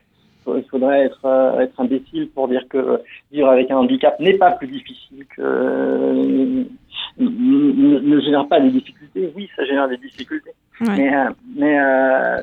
il 0.46 0.64
faudrait 0.70 1.06
être, 1.06 1.24
euh, 1.24 1.60
être 1.60 1.78
imbécile 1.80 2.28
pour 2.30 2.48
dire 2.48 2.66
que 2.68 3.00
vivre 3.32 3.48
avec 3.48 3.70
un 3.70 3.76
handicap 3.76 4.18
n'est 4.20 4.38
pas 4.38 4.52
plus 4.52 4.68
difficile 4.68 5.26
que 5.36 5.42
euh, 5.42 6.64
ne, 7.18 8.20
génère 8.20 8.48
pas 8.48 8.60
des 8.60 8.70
difficultés. 8.70 9.32
Oui, 9.36 9.48
ça 9.56 9.64
génère 9.64 9.88
des 9.88 9.96
difficultés. 9.96 10.52
Mais, 10.80 11.14
euh, 11.14 11.30
mais, 11.54 11.78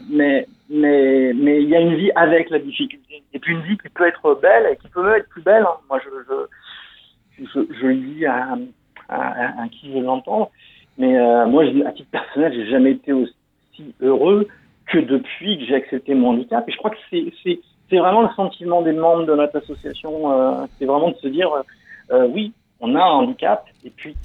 mais, 0.10 0.48
mais, 0.70 1.34
mais, 1.34 1.63
il 1.63 1.70
y 1.70 1.75
a 1.75 1.82
une 1.82 1.96
vie 1.96 2.12
avec 2.16 2.50
la 2.50 2.60
difficulté. 2.60 3.24
Et 3.34 3.39
puis 3.39 3.54
une 3.54 3.62
vie 3.62 3.77
qui 3.77 3.89
peut 3.89 4.08
être 4.08 4.39
belle 4.42 4.68
et 4.72 4.77
qui 4.77 4.88
peut 4.89 5.04
même 5.04 5.16
être 5.16 5.30
plus 5.30 5.42
belle. 5.42 5.63
Hein. 5.63 5.77
Moi, 5.89 6.00
je, 6.04 7.46
je, 7.46 7.62
je, 7.82 7.88
le 7.88 7.96
dis 7.96 8.25
à, 8.25 8.58
à, 9.10 9.63
à, 9.63 9.68
qui 9.70 9.92
je 9.92 10.00
l'entends. 10.00 10.51
Mais 11.00 11.13
moi, 11.48 11.63
à 11.86 11.92
titre 11.92 12.10
personnel, 12.12 12.54
j'ai 12.54 12.70
jamais 12.70 12.92
été 12.92 13.13
aussi 13.13 13.34
heureux 14.01 14.48
que 14.88 15.00
depuis 15.00 15.58
que 15.58 15.66
j'ai 15.66 15.75
accepté 15.75 16.13
mon 16.13 16.30
handicap. 16.30 16.68
Et 16.68 16.72
je 16.72 16.77
crois 16.77 16.92
que 16.92 16.98
c'est 17.10 17.60
c'est 17.89 17.98
vraiment 17.98 18.22
le 18.22 18.29
sentiment 18.36 18.82
des 18.82 18.94
membres 18.94 19.25
de 19.25 19.34
notre 19.34 19.58
association. 19.58 20.32
Euh, 20.32 20.65
c'est 20.77 20.86
vraiment 20.86 21.12
de 21.12 21.17
se 21.17 21.27
dire, 21.27 21.50
euh, 22.12 22.27
oui, 22.27 22.53
on 22.79 22.96
a 22.96 23.00
un 23.00 23.12
handicap, 23.12 23.65
et 23.84 23.89
puis, 23.89 24.15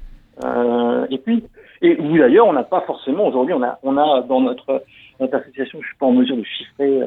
euh, 0.44 1.06
et 1.10 1.18
puis, 1.18 1.44
et 1.80 1.96
oui 2.00 2.18
d'ailleurs, 2.18 2.46
on 2.46 2.52
n'a 2.52 2.64
pas 2.64 2.82
forcément 2.82 3.26
aujourd'hui, 3.26 3.54
on 3.54 3.62
a, 3.62 3.78
on 3.82 3.96
a 3.96 4.22
dans 4.22 4.40
notre 4.40 4.84
notre 5.20 5.36
association, 5.36 5.78
je 5.80 5.86
suis 5.86 5.96
pas 5.96 6.06
en 6.06 6.12
mesure 6.12 6.36
de 6.36 6.42
chiffrer 6.42 7.00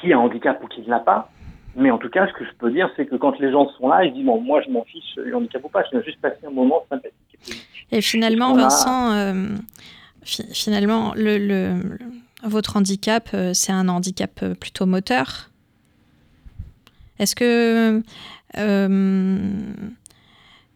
qui 0.00 0.12
a 0.12 0.16
un 0.16 0.20
handicap 0.20 0.62
ou 0.62 0.66
qui 0.66 0.82
ne 0.82 0.88
l'a 0.88 0.98
pas. 0.98 1.30
Mais 1.76 1.90
en 1.90 1.98
tout 1.98 2.08
cas, 2.08 2.26
ce 2.26 2.32
que 2.32 2.44
je 2.44 2.50
peux 2.58 2.70
dire, 2.70 2.90
c'est 2.96 3.06
que 3.06 3.16
quand 3.16 3.38
les 3.38 3.52
gens 3.52 3.68
sont 3.78 3.88
là, 3.88 4.04
ils 4.04 4.12
disent 4.12 4.24
bon, 4.24 4.40
moi, 4.40 4.62
je 4.66 4.70
m'en 4.70 4.82
fiche 4.84 5.14
du 5.16 5.34
handicap 5.34 5.62
ou 5.64 5.68
pas, 5.68 5.84
je 5.84 5.90
viens 5.90 6.02
juste 6.02 6.20
passer 6.20 6.46
un 6.46 6.50
moment 6.50 6.84
sympathique. 6.88 7.38
Et, 7.92 8.00
finalement, 8.00 8.54
Vincent, 8.54 9.12
finalement, 10.24 11.12
le, 11.14 11.38
le 11.38 11.74
votre 12.48 12.76
handicap, 12.76 13.28
euh, 13.34 13.52
c'est 13.54 13.72
un 13.72 13.88
handicap 13.88 14.30
euh, 14.42 14.54
plutôt 14.54 14.86
moteur. 14.86 15.50
Est-ce 17.18 17.34
que, 17.34 18.02
euh, 18.58 19.48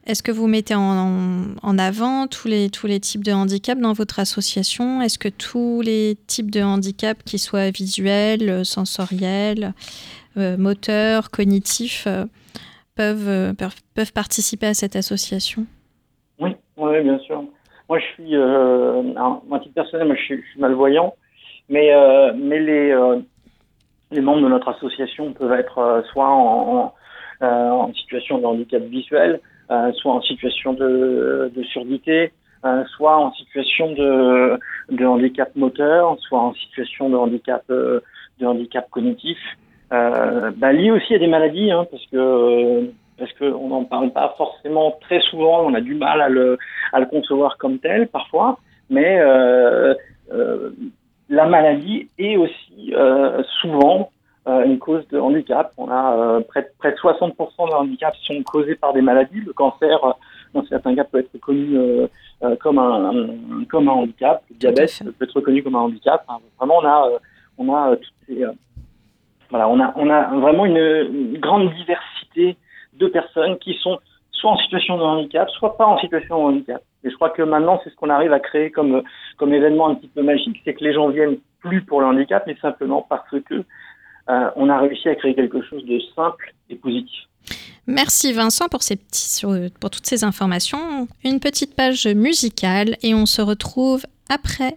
est 0.06 0.22
que 0.22 0.32
vous 0.32 0.46
mettez 0.46 0.74
en, 0.74 1.78
avant 1.78 2.26
tous 2.26 2.48
les, 2.48 2.70
tous 2.70 2.86
les 2.86 2.98
types 2.98 3.24
de 3.24 3.32
handicap 3.32 3.78
dans 3.78 3.92
votre 3.92 4.18
association? 4.18 5.02
Est-ce 5.02 5.18
que 5.18 5.28
tous 5.28 5.82
les 5.82 6.16
types 6.26 6.50
de 6.50 6.62
handicap, 6.62 7.22
qu'ils 7.24 7.38
soient 7.38 7.70
visuels, 7.70 8.64
sensoriels, 8.64 9.74
moteurs, 10.36 11.30
cognitifs, 11.30 12.08
peuvent, 12.94 13.54
peuvent 13.94 14.12
participer 14.14 14.68
à 14.68 14.74
cette 14.74 14.96
association? 14.96 15.66
Oui, 16.38 16.56
oui, 16.78 17.02
bien 17.02 17.18
sûr. 17.18 17.44
Moi, 17.90 17.98
je 17.98 18.04
suis, 18.14 18.34
à 18.34 19.40
personnel, 19.74 20.16
je 20.18 20.24
suis 20.24 20.42
malvoyant. 20.58 21.14
Mais, 21.70 21.94
euh, 21.94 22.32
mais 22.36 22.58
les, 22.58 22.90
euh, 22.90 23.20
les 24.10 24.20
membres 24.20 24.42
de 24.42 24.48
notre 24.48 24.68
association 24.68 25.32
peuvent 25.32 25.52
être 25.52 25.78
euh, 25.78 26.02
soit 26.12 26.28
en, 26.28 26.92
en, 27.40 27.92
situation 27.94 28.38
de 28.38 28.44
handicap 28.44 28.82
visuel, 28.82 29.40
soit 29.94 30.12
en 30.12 30.20
situation 30.20 30.74
de, 30.74 31.50
de 31.54 31.62
surdité, 31.62 32.32
soit 32.96 33.16
en 33.16 33.32
situation 33.32 33.92
de, 33.92 34.58
de 34.90 35.06
handicap 35.06 35.54
moteur, 35.56 36.18
soit 36.20 36.40
en 36.40 36.52
situation 36.52 37.08
de 37.08 37.16
handicap, 37.16 37.64
de 37.68 38.02
handicap 38.42 38.90
cognitif. 38.90 39.38
Euh, 39.92 40.52
bah, 40.56 40.72
lié 40.72 40.90
aussi 40.90 41.14
à 41.14 41.18
des 41.18 41.26
maladies, 41.26 41.70
hein, 41.70 41.86
parce 41.90 42.04
que 42.06 42.90
parce 43.18 43.32
qu'on 43.34 43.68
n'en 43.68 43.84
parle 43.84 44.12
pas 44.12 44.34
forcément 44.38 44.96
très 45.02 45.20
souvent, 45.20 45.66
on 45.66 45.74
a 45.74 45.80
du 45.80 45.94
mal 45.94 46.22
à 46.22 46.28
le, 46.28 46.56
à 46.92 47.00
le 47.00 47.06
concevoir 47.06 47.58
comme 47.58 47.78
tel 47.78 48.08
parfois, 48.08 48.58
mais 48.88 49.20
euh, 49.20 49.94
euh, 50.32 50.70
la 51.30 51.46
maladie 51.46 52.10
est 52.18 52.36
aussi 52.36 52.92
euh, 52.92 53.42
souvent 53.60 54.10
euh, 54.48 54.64
une 54.64 54.78
cause 54.78 55.06
de 55.08 55.18
handicap. 55.18 55.72
On 55.78 55.88
a 55.88 56.16
euh, 56.16 56.40
près, 56.40 56.68
près 56.78 56.90
de 56.90 56.96
60% 56.96 57.34
de 57.70 57.74
handicaps 57.74 58.18
sont 58.24 58.42
causés 58.42 58.74
par 58.74 58.92
des 58.92 59.00
maladies. 59.00 59.40
Le 59.40 59.52
cancer, 59.52 59.98
dans 60.52 60.64
certains 60.66 60.94
cas, 60.96 61.04
peut 61.04 61.20
être 61.20 61.32
reconnu 61.32 61.78
comme 62.60 62.78
un, 62.78 63.64
comme 63.70 63.88
un 63.88 63.92
handicap. 63.92 64.42
Le 64.50 64.56
diabète 64.56 65.02
peut 65.18 65.24
être 65.24 65.36
reconnu 65.36 65.62
comme 65.62 65.76
un 65.76 65.80
handicap. 65.80 66.26
vraiment, 66.58 66.78
on 66.78 66.86
a 66.86 67.08
on 67.58 67.74
a 67.74 67.96
toutes 67.96 68.14
ces 68.26 68.44
voilà, 69.50 69.68
on 69.68 69.80
a 69.80 69.92
on 69.96 70.10
a 70.10 70.22
vraiment 70.40 70.66
une, 70.66 70.76
une 70.76 71.38
grande 71.38 71.72
diversité 71.74 72.56
de 72.94 73.06
personnes 73.06 73.58
qui 73.58 73.74
sont 73.74 73.98
soit 74.40 74.50
en 74.50 74.58
situation 74.58 74.96
de 74.96 75.02
handicap, 75.02 75.48
soit 75.50 75.76
pas 75.76 75.86
en 75.86 75.98
situation 75.98 76.36
de 76.38 76.42
handicap. 76.42 76.82
Et 77.04 77.10
je 77.10 77.14
crois 77.14 77.30
que 77.30 77.42
maintenant, 77.42 77.80
c'est 77.82 77.90
ce 77.90 77.96
qu'on 77.96 78.10
arrive 78.10 78.32
à 78.32 78.40
créer 78.40 78.70
comme, 78.70 79.02
comme 79.36 79.54
événement 79.54 79.88
un 79.88 79.94
petit 79.94 80.08
peu 80.08 80.22
magique, 80.22 80.60
c'est 80.64 80.74
que 80.74 80.84
les 80.84 80.92
gens 80.92 81.08
viennent 81.08 81.38
plus 81.60 81.82
pour 81.82 82.00
le 82.00 82.06
handicap, 82.06 82.44
mais 82.46 82.56
simplement 82.60 83.06
parce 83.08 83.30
que 83.48 83.64
euh, 84.28 84.50
on 84.56 84.68
a 84.68 84.78
réussi 84.78 85.08
à 85.08 85.14
créer 85.14 85.34
quelque 85.34 85.62
chose 85.62 85.84
de 85.84 85.98
simple 86.14 86.54
et 86.68 86.76
positif. 86.76 87.20
Merci 87.86 88.32
Vincent 88.32 88.68
pour, 88.68 88.82
ces 88.82 88.96
petits, 88.96 89.42
pour 89.80 89.90
toutes 89.90 90.06
ces 90.06 90.24
informations. 90.24 91.08
Une 91.24 91.40
petite 91.40 91.74
page 91.74 92.06
musicale 92.06 92.96
et 93.02 93.14
on 93.14 93.26
se 93.26 93.42
retrouve 93.42 94.04
après. 94.28 94.74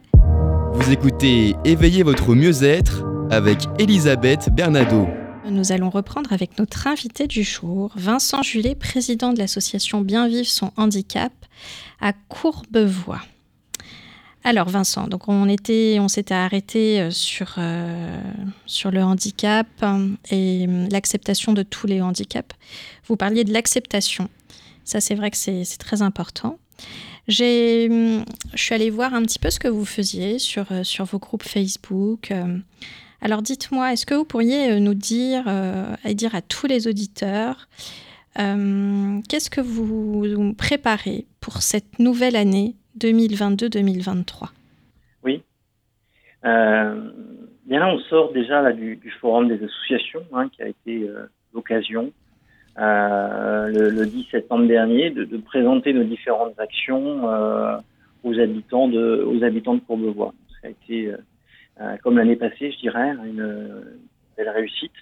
Vous 0.74 0.92
écoutez 0.92 1.56
Éveillez 1.66 2.04
votre 2.04 2.34
mieux-être 2.34 3.04
avec 3.30 3.60
Elisabeth 3.80 4.50
Bernado. 4.52 5.23
Nous 5.46 5.74
allons 5.74 5.90
reprendre 5.90 6.32
avec 6.32 6.58
notre 6.58 6.88
invité 6.88 7.28
du 7.28 7.44
jour, 7.44 7.92
Vincent 7.96 8.42
Julet, 8.44 8.76
président 8.76 9.34
de 9.34 9.40
l'association 9.40 10.00
Bien 10.00 10.28
Vivre 10.28 10.48
son 10.48 10.72
handicap 10.78 11.34
à 12.00 12.14
Courbevoie. 12.14 13.22
Alors 14.46 14.70
Vincent, 14.70 15.08
donc 15.08 15.28
on 15.28 15.50
était, 15.50 15.98
on 16.00 16.08
s'était 16.08 16.34
arrêté 16.34 17.02
euh, 17.02 17.12
sur 17.12 17.56
euh, 17.58 18.22
sur 18.66 18.92
le 18.92 19.04
handicap 19.04 19.68
et 20.32 20.66
hum, 20.68 20.88
l'acceptation 20.90 21.54
de 21.54 21.64
tous 21.64 21.88
les 21.88 22.02
handicaps. 22.02 22.56
Vous 23.08 23.18
parliez 23.18 23.44
de 23.44 23.52
l'acceptation. 23.54 24.30
Ça, 24.86 25.02
c'est 25.02 25.16
vrai 25.16 25.32
que 25.32 25.38
c'est 25.38 25.66
très 25.78 26.02
important. 26.02 26.58
J'ai, 27.30 27.88
je 28.54 28.62
suis 28.62 28.76
allée 28.76 28.90
voir 28.90 29.14
un 29.14 29.24
petit 29.24 29.40
peu 29.40 29.50
ce 29.50 29.60
que 29.60 29.70
vous 29.70 29.86
faisiez 29.86 30.40
sur 30.40 30.72
euh, 30.72 30.84
sur 30.84 31.06
vos 31.06 31.20
groupes 31.20 31.44
Facebook. 31.44 32.34
Alors 33.24 33.42
dites-moi, 33.42 33.94
est-ce 33.94 34.06
que 34.06 34.16
vous 34.16 34.26
pourriez 34.26 34.74
euh, 34.74 34.80
nous 34.80 34.94
dire 34.94 35.46
euh, 35.48 35.96
et 36.04 36.14
dire 36.14 36.36
à 36.36 36.42
tous 36.42 36.68
les 36.68 36.90
auditeurs 36.90 37.70
euh, 38.38 39.22
qu'est-ce 39.30 39.50
que 39.50 39.62
vous 39.62 40.54
préparez 40.56 41.26
pour 41.40 41.62
cette 41.62 42.00
nouvelle 42.00 42.36
année 42.36 42.76
2022-2023 43.00 44.50
Oui. 45.24 45.42
bien 46.44 47.80
là, 47.80 47.88
on 47.88 48.00
sort 48.10 48.34
déjà 48.34 48.74
du, 48.74 49.00
forum 49.22 49.48
des 49.48 49.64
associations 49.64 50.26
hein, 50.34 50.50
qui 50.50 50.62
a 50.62 50.68
été 50.68 51.08
l'occasion 51.54 52.12
le, 52.76 54.04
10 54.04 54.28
septembre 54.32 54.68
dernier 54.68 55.12
de, 55.12 55.38
présenter 55.38 55.94
nos 55.94 56.04
différentes 56.04 56.60
actions 56.60 57.24
aux 58.24 58.40
habitants 58.40 58.90
de 58.90 59.24
aux 59.24 59.44
habitants 59.44 59.76
de 59.76 59.82
Courbevoie. 59.82 60.34
Ça 60.62 60.68
a 60.68 60.72
été 60.72 61.14
comme 62.04 62.18
l'année 62.18 62.36
passée, 62.36 62.72
je 62.72 62.78
dirais, 62.78 63.12
une, 63.26 63.84
belle 64.38 64.50
réussite. 64.50 64.94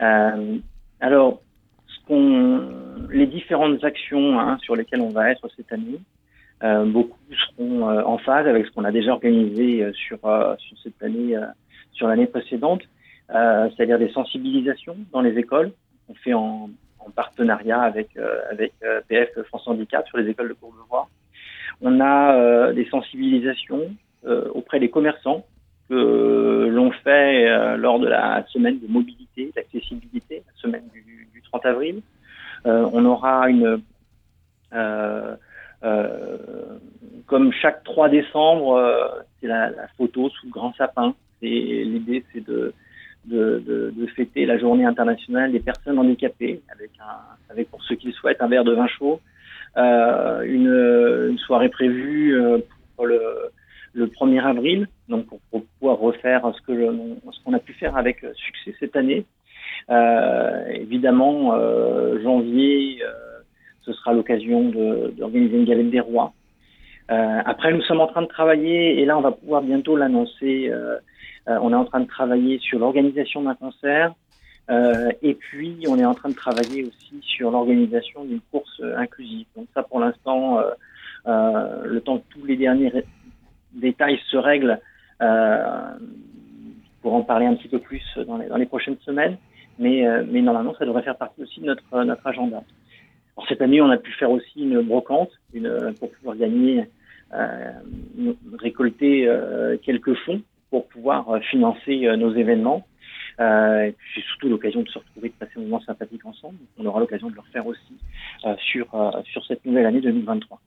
Euh, 0.00 0.58
alors, 1.00 1.40
les 3.10 3.26
différentes 3.26 3.84
actions 3.84 4.38
hein, 4.38 4.58
sur 4.62 4.76
lesquelles 4.76 5.00
on 5.00 5.10
va 5.10 5.30
être 5.30 5.48
cette 5.56 5.72
année, 5.72 6.00
euh, 6.64 6.84
beaucoup 6.86 7.18
seront 7.30 7.88
euh, 7.88 8.02
en 8.02 8.18
phase 8.18 8.46
avec 8.46 8.66
ce 8.66 8.72
qu'on 8.72 8.84
a 8.84 8.90
déjà 8.90 9.12
organisé 9.12 9.84
euh, 9.84 9.92
sur, 9.92 10.18
cette 10.82 11.02
année, 11.02 11.36
sur 11.92 12.08
l'année 12.08 12.26
précédente, 12.26 12.82
c'est-à-dire 13.28 13.98
des 13.98 14.10
sensibilisations 14.10 14.96
dans 15.12 15.20
les 15.20 15.38
écoles. 15.38 15.72
On 16.08 16.14
fait 16.14 16.32
en, 16.32 16.70
en 16.98 17.10
partenariat 17.10 17.80
avec 17.80 18.16
avec 18.50 18.72
PF 19.08 19.28
France 19.48 19.68
Handicap 19.68 20.06
sur 20.08 20.16
les 20.18 20.30
écoles 20.30 20.48
de 20.48 20.54
Courbevoie. 20.54 21.08
On 21.82 22.00
a 22.00 22.72
des 22.72 22.86
sensibilisations 22.86 23.94
auprès 24.54 24.80
des 24.80 24.88
commerçants 24.88 25.44
l'on 25.90 26.90
fait 26.90 27.48
euh, 27.48 27.76
lors 27.76 27.98
de 27.98 28.08
la 28.08 28.44
semaine 28.48 28.78
de 28.78 28.86
mobilité, 28.86 29.52
d'accessibilité, 29.54 30.42
la 30.46 30.60
semaine 30.60 30.84
du, 30.92 31.04
30 31.50 31.64
avril. 31.64 32.02
Euh, 32.66 32.86
on 32.92 33.06
aura 33.06 33.48
une, 33.48 33.80
euh, 34.74 35.36
comme 37.26 37.52
chaque 37.52 37.84
3 37.84 38.10
décembre, 38.10 39.24
c'est 39.40 39.46
la, 39.46 39.70
photo 39.96 40.28
sous 40.28 40.46
le 40.46 40.52
grand 40.52 40.74
sapin. 40.74 41.14
L'idée, 41.40 42.22
c'est 42.32 42.46
de, 42.46 42.74
fêter 44.14 44.44
la 44.46 44.58
journée 44.58 44.84
internationale 44.84 45.52
des 45.52 45.60
personnes 45.60 45.98
handicapées 45.98 46.60
avec, 47.48 47.70
pour 47.70 47.82
ceux 47.84 47.94
qui 47.94 48.08
le 48.08 48.12
souhaitent, 48.12 48.42
un 48.42 48.48
verre 48.48 48.64
de 48.64 48.74
vin 48.74 48.88
chaud 48.88 49.20
une, 49.76 51.38
soirée 51.38 51.70
prévue 51.70 52.36
pour 52.96 53.06
le 53.06 53.50
1er 53.94 54.42
avril, 54.42 54.86
donc 55.08 55.26
pour, 55.26 55.40
pouvoir 55.78 55.98
refaire 55.98 56.42
ce 56.56 56.62
que 56.62 56.72
ce 57.32 57.44
qu'on 57.44 57.54
a 57.54 57.58
pu 57.58 57.72
faire 57.74 57.96
avec 57.96 58.24
succès 58.34 58.74
cette 58.78 58.96
année. 58.96 59.24
évidemment, 60.70 61.56
janvier, 62.22 63.00
ce 63.82 63.92
sera 63.92 64.12
l'occasion 64.12 64.70
d'organiser 65.16 65.56
une 65.56 65.64
galette 65.64 65.90
des 65.90 66.00
rois. 66.00 66.32
après, 67.08 67.72
nous 67.72 67.82
sommes 67.82 68.00
en 68.00 68.06
train 68.06 68.22
de 68.22 68.26
travailler, 68.26 69.00
et 69.00 69.04
là, 69.04 69.16
on 69.18 69.22
va 69.22 69.32
pouvoir 69.32 69.62
bientôt 69.62 69.96
l'annoncer. 69.96 70.72
on 71.46 71.72
est 71.72 71.76
en 71.76 71.84
train 71.84 72.00
de 72.00 72.08
travailler 72.08 72.58
sur 72.58 72.78
l'organisation 72.78 73.42
d'un 73.42 73.54
concert, 73.54 74.12
euh, 74.70 75.10
et 75.22 75.34
puis, 75.34 75.84
on 75.88 75.98
est 75.98 76.04
en 76.04 76.14
train 76.14 76.28
de 76.28 76.34
travailler 76.34 76.84
aussi 76.84 77.20
sur 77.22 77.50
l'organisation 77.50 78.24
d'une 78.24 78.40
course 78.52 78.82
inclusive. 78.96 79.46
Donc 79.56 79.66
ça, 79.74 79.82
pour 79.82 80.00
l'instant, 80.00 80.58
euh, 80.58 80.70
euh, 81.26 81.84
le 81.86 82.00
temps 82.00 82.18
que 82.18 82.24
tous 82.30 82.44
les 82.44 82.56
derniers 82.56 82.92
détails 83.72 84.20
se 84.30 84.36
règlent, 84.36 84.80
pour 87.02 87.14
en 87.14 87.22
parler 87.22 87.46
un 87.46 87.54
petit 87.54 87.68
peu 87.68 87.78
plus 87.78 88.02
dans 88.26 88.36
les, 88.38 88.46
dans 88.46 88.56
les 88.56 88.66
prochaines 88.66 88.98
semaines. 89.04 89.36
Mais, 89.78 90.04
mais 90.26 90.42
normalement, 90.42 90.74
ça 90.76 90.84
devrait 90.84 91.02
faire 91.02 91.16
partie 91.16 91.42
aussi 91.42 91.60
de 91.60 91.66
notre, 91.66 92.04
notre 92.04 92.26
agenda. 92.26 92.64
Alors, 93.36 93.48
cette 93.48 93.62
année, 93.62 93.80
on 93.80 93.90
a 93.90 93.96
pu 93.96 94.10
faire 94.12 94.30
aussi 94.30 94.60
une 94.60 94.80
brocante 94.80 95.30
une, 95.54 95.94
pour 96.00 96.10
pouvoir 96.10 96.36
gagner, 96.36 96.84
récolter 98.58 99.28
quelques 99.82 100.14
fonds 100.24 100.42
pour 100.70 100.88
pouvoir 100.88 101.38
financer 101.44 102.08
nos 102.16 102.34
événements. 102.34 102.84
Euh, 103.40 103.92
c'est 104.14 104.22
surtout 104.22 104.48
l'occasion 104.48 104.82
de 104.82 104.88
se 104.88 104.98
retrouver, 104.98 105.28
de 105.28 105.34
passer 105.34 105.52
un 105.56 105.60
moment 105.60 105.80
sympathique 105.80 106.24
ensemble. 106.24 106.58
On 106.76 106.86
aura 106.86 106.98
l'occasion 106.98 107.30
de 107.30 107.34
le 107.34 107.40
refaire 107.40 107.66
aussi 107.66 107.96
euh, 108.44 108.56
sur, 108.58 108.92
euh, 108.94 109.22
sur 109.24 109.44
cette 109.46 109.64
nouvelle 109.64 109.86
année 109.86 110.00
2023. 110.00 110.60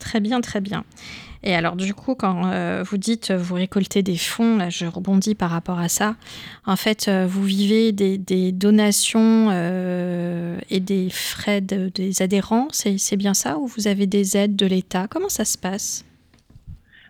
Très 0.00 0.18
bien, 0.18 0.40
très 0.40 0.60
bien. 0.60 0.82
Et 1.42 1.54
alors 1.54 1.76
du 1.76 1.94
coup, 1.94 2.14
quand 2.14 2.82
vous 2.82 2.98
dites 2.98 3.30
vous 3.30 3.54
récoltez 3.54 4.02
des 4.02 4.16
fonds, 4.16 4.58
là 4.58 4.68
je 4.68 4.84
rebondis 4.86 5.34
par 5.34 5.50
rapport 5.50 5.78
à 5.78 5.88
ça. 5.88 6.16
En 6.66 6.76
fait, 6.76 7.08
vous 7.08 7.44
vivez 7.44 7.92
des, 7.92 8.52
donations 8.52 9.50
et 10.68 10.80
des 10.80 11.08
frais 11.08 11.60
de, 11.62 11.88
des 11.88 12.20
adhérents, 12.20 12.68
c'est 12.72 13.16
bien 13.16 13.32
ça 13.32 13.56
Ou 13.56 13.66
vous 13.68 13.88
avez 13.88 14.06
des 14.06 14.36
aides 14.36 14.56
de 14.56 14.66
l'État? 14.66 15.06
Comment 15.08 15.30
ça 15.30 15.46
se 15.46 15.56
passe? 15.56 16.04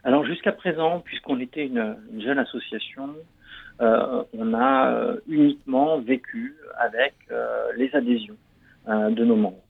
Alors 0.04 0.24
jusqu'à 0.24 0.52
présent, 0.52 1.00
puisqu'on 1.00 1.40
était 1.40 1.66
une, 1.66 1.96
une, 2.12 2.22
jeune 2.22 2.38
association, 2.38 3.10
euh, 3.80 4.22
on 4.36 4.54
a 4.54 4.92
euh, 4.92 5.16
uniquement 5.28 6.00
vécu 6.00 6.56
avec 6.78 7.14
euh, 7.30 7.72
les 7.76 7.94
adhésions 7.94 8.36
de 8.86 9.24
nos 9.24 9.36
membres. 9.36 9.62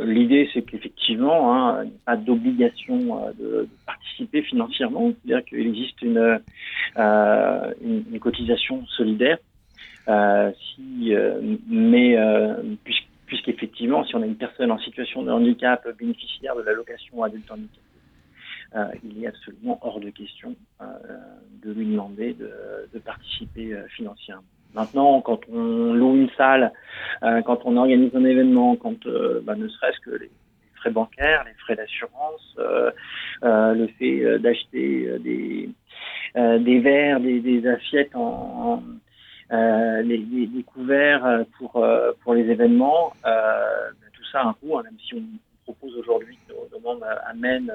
L'idée, 0.00 0.48
c'est 0.54 0.62
qu'effectivement, 0.62 1.52
hein, 1.52 1.82
il 1.84 1.88
n'y 1.88 1.96
a 1.96 2.00
pas 2.06 2.16
d'obligation 2.16 3.32
de, 3.38 3.68
participer 3.86 4.42
financièrement, 4.42 5.10
c'est-à-dire 5.10 5.44
qu'il 5.44 5.66
existe 5.66 6.00
une, 6.02 6.40
une, 6.96 8.20
cotisation 8.20 8.86
solidaire. 8.86 9.38
si, 10.06 11.12
mais 11.68 12.16
puisqu'effectivement, 13.28 14.04
si 14.04 14.16
on 14.16 14.22
a 14.22 14.26
une 14.26 14.36
personne 14.36 14.70
en 14.72 14.78
situation 14.78 15.22
de 15.22 15.30
handicap 15.30 15.86
bénéficiaire 15.98 16.56
de 16.56 16.62
l'allocation 16.62 17.22
adulte 17.22 17.50
handicapé, 17.50 17.82
euh, 18.74 18.86
il 19.04 19.22
est 19.22 19.28
absolument 19.28 19.78
hors 19.82 20.00
de 20.00 20.10
question 20.10 20.54
euh, 20.80 20.84
de 21.62 21.72
lui 21.72 21.86
demander 21.86 22.34
de, 22.34 22.50
de 22.92 22.98
participer 22.98 23.72
euh, 23.72 23.86
financièrement. 23.88 24.42
Maintenant, 24.78 25.20
quand 25.20 25.40
on 25.52 25.92
loue 25.92 26.14
une 26.14 26.30
salle, 26.36 26.72
quand 27.20 27.60
on 27.64 27.76
organise 27.76 28.14
un 28.14 28.24
événement, 28.24 28.76
quand 28.76 29.06
bah, 29.42 29.56
ne 29.56 29.66
serait-ce 29.66 29.98
que 30.00 30.16
les 30.16 30.30
frais 30.76 30.90
bancaires, 30.90 31.44
les 31.46 31.54
frais 31.54 31.74
d'assurance, 31.74 32.56
le 33.42 33.88
fait 33.98 34.38
d'acheter 34.38 35.18
des, 35.18 36.78
verres, 36.78 37.18
des, 37.18 37.66
assiettes 37.66 38.14
en, 38.14 38.84
les, 39.50 40.64
couverts 40.64 41.44
pour, 41.58 42.34
les 42.34 42.48
événements, 42.48 43.12
bah, 43.24 43.90
tout 44.12 44.24
ça 44.30 44.42
a 44.42 44.46
un 44.46 44.52
coût, 44.52 44.78
hein, 44.78 44.82
même 44.84 44.98
si 45.04 45.14
on 45.14 45.22
propose 45.64 45.96
aujourd'hui 45.98 46.38
que 46.46 46.52
nos, 46.52 46.80
membres 46.80 47.04
amènent 47.26 47.72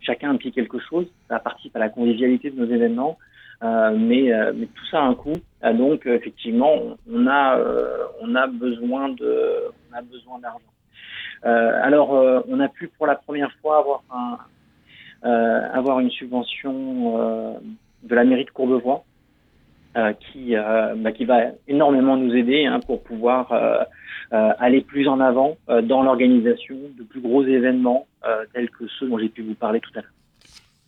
chacun 0.00 0.30
implique 0.30 0.54
quelque 0.54 0.78
chose, 0.78 1.06
ça 1.28 1.38
participe 1.38 1.76
à 1.76 1.78
la 1.78 1.88
convivialité 1.88 2.50
de 2.50 2.58
nos 2.58 2.72
événements, 2.72 3.18
euh, 3.20 3.27
mais, 3.62 4.32
euh, 4.32 4.52
mais, 4.54 4.66
tout 4.66 4.86
ça 4.90 5.00
a 5.00 5.02
un 5.02 5.14
coût. 5.14 5.32
Euh, 5.64 5.72
donc 5.72 6.06
effectivement, 6.06 6.74
on 7.10 7.26
a, 7.26 7.58
besoin 8.46 9.08
d'argent. 10.40 10.60
alors, 11.42 12.10
on 12.48 12.60
a 12.60 12.68
pu 12.68 12.88
pour 12.88 13.06
la 13.06 13.16
première 13.16 13.52
fois 13.60 13.78
avoir 13.78 14.02
un, 14.10 14.38
avoir 15.72 16.00
une 16.00 16.10
subvention 16.10 17.60
de 18.02 18.14
la 18.14 18.24
mairie 18.24 18.44
de 18.44 18.50
Courbevoie. 18.50 19.04
qui, 20.20 20.54
bah, 20.54 21.12
qui 21.12 21.24
va 21.24 21.40
énormément 21.66 22.16
nous 22.16 22.34
aider 22.34 22.66
hein, 22.66 22.80
pour 22.80 23.02
pouvoir 23.02 23.52
aller 24.30 24.82
plus 24.82 25.08
en 25.08 25.18
avant 25.18 25.56
dans 25.82 26.02
l'organisation 26.02 26.76
de 26.96 27.02
plus 27.02 27.20
gros 27.20 27.44
événements 27.44 28.06
euh, 28.26 28.44
tels 28.52 28.68
que 28.70 28.84
ceux 28.98 29.08
dont 29.08 29.18
j'ai 29.18 29.28
pu 29.28 29.42
vous 29.42 29.54
parler 29.54 29.80
tout 29.80 29.90
à 29.94 30.00
l'heure. 30.00 30.10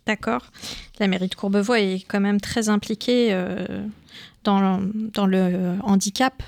D'accord. 0.04 0.42
La 1.00 1.08
mairie 1.08 1.28
de 1.28 1.34
Courbevoie 1.34 1.80
est 1.80 2.06
quand 2.06 2.20
même 2.20 2.42
très 2.42 2.68
impliquée 2.68 3.32
euh, 3.32 3.64
dans, 4.44 4.78
dans, 5.14 5.26
le 5.26 5.78
handicap. 5.82 6.42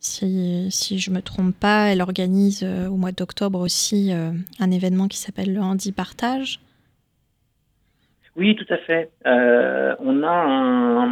Si, 0.00 0.68
si 0.70 0.98
je 0.98 1.10
ne 1.10 1.16
me 1.16 1.22
trompe 1.22 1.58
pas, 1.58 1.86
elle 1.86 2.02
organise 2.02 2.62
euh, 2.62 2.88
au 2.88 2.96
mois 2.96 3.10
d'octobre 3.10 3.58
aussi 3.58 4.12
un 4.12 4.70
événement 4.70 5.08
qui 5.08 5.16
s'appelle 5.16 5.54
le 5.54 5.60
Handi 5.60 5.92
Partage. 5.92 6.60
Oui, 8.36 8.54
tout 8.54 8.72
à 8.72 8.76
fait. 8.76 9.10
on 9.24 10.22
a, 10.22 11.08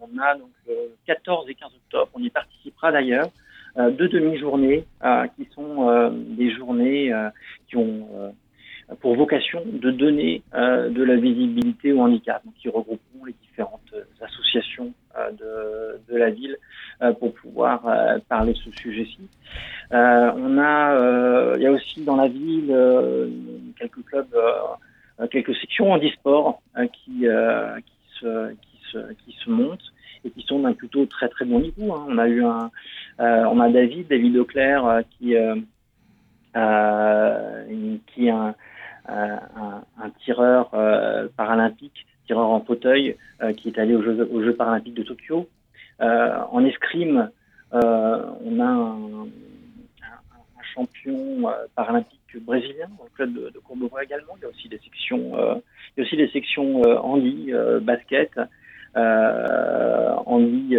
on 0.00 0.18
a 0.18 0.34
donc, 0.36 0.50
le 0.68 0.94
14 1.06 1.50
et 1.50 1.54
15 1.56 1.70
octobre. 1.74 2.10
On 2.14 2.22
y 2.22 2.30
participera 2.30 2.92
d'ailleurs. 2.92 3.30
Euh, 3.76 3.90
deux 3.90 4.08
demi-journées 4.08 4.84
euh, 5.04 5.26
qui 5.36 5.48
sont 5.52 5.88
euh, 5.88 6.10
des 6.12 6.54
journées 6.54 7.12
qui 7.68 7.76
ont 7.76 8.32
pour 9.00 9.16
vocation 9.16 9.62
de 9.66 9.90
donner 9.90 10.42
de 10.52 11.02
la 11.02 11.16
visibilité 11.16 11.92
au 11.92 12.00
handicap, 12.00 12.42
qui 12.60 12.68
regrouperont 12.68 13.24
les 13.26 13.34
différentes 13.42 13.94
associations 14.20 14.92
de, 15.16 16.00
de, 16.12 16.16
la 16.18 16.30
ville 16.30 16.56
pour 17.18 17.34
pouvoir 17.34 17.82
parler 18.28 18.52
de 18.52 18.58
ce 18.58 18.70
sujet-ci. 18.72 19.28
on 19.90 20.58
a, 20.58 21.54
il 21.56 21.62
y 21.62 21.66
a 21.66 21.72
aussi 21.72 22.04
dans 22.04 22.16
la 22.16 22.28
ville 22.28 22.74
quelques 23.78 24.04
clubs, 24.04 24.36
quelques 25.30 25.54
sections 25.56 25.92
handisport 25.92 26.60
qui, 26.92 27.20
qui, 27.20 28.18
se, 28.20 28.50
qui, 28.50 28.78
se, 28.92 29.12
qui 29.24 29.36
se 29.42 29.50
montent 29.50 29.94
et 30.24 30.30
qui 30.30 30.42
sont 30.42 30.60
d'un 30.60 30.72
plutôt 30.72 31.06
très 31.06 31.28
très 31.28 31.44
bon 31.44 31.60
niveau. 31.60 31.92
Hein. 31.92 32.06
On 32.08 32.18
a 32.18 32.28
eu 32.28 32.44
un, 32.44 32.70
euh, 33.20 33.44
on 33.44 33.60
a 33.60 33.68
David, 33.68 34.08
David 34.08 34.36
Auclair, 34.36 34.84
euh, 34.86 35.02
qui 35.18 35.36
euh, 35.36 35.56
qui 38.06 38.26
est 38.26 38.30
un, 38.30 38.54
un, 39.08 40.10
tireur 40.24 40.70
paralympique, 41.36 42.06
tireur 42.26 42.48
en 42.50 42.60
fauteuil, 42.60 43.16
qui 43.56 43.68
est 43.68 43.78
allé 43.78 43.94
aux 43.94 44.02
Jeux, 44.02 44.28
aux 44.32 44.42
Jeux 44.42 44.54
paralympiques 44.54 44.94
de 44.94 45.02
Tokyo. 45.02 45.48
en 46.00 46.64
escrime, 46.64 47.30
on 47.72 48.60
a 48.60 48.64
un, 48.64 49.26
champion 50.74 51.52
paralympique 51.76 52.20
brésilien 52.40 52.88
dans 52.98 53.04
le 53.04 53.10
club 53.14 53.32
de, 53.32 53.50
de 53.50 53.58
Courbevoie 53.60 54.02
également. 54.02 54.32
Il 54.38 54.42
y 54.42 54.44
a 54.46 54.48
aussi 54.48 54.68
des 54.68 54.78
sections, 54.78 55.32
il 55.36 55.98
y 55.98 56.00
a 56.00 56.04
aussi 56.04 56.16
des 56.16 56.28
sections 56.28 56.82
basket, 57.80 58.32
euh, 58.96 60.14
handi, 60.26 60.76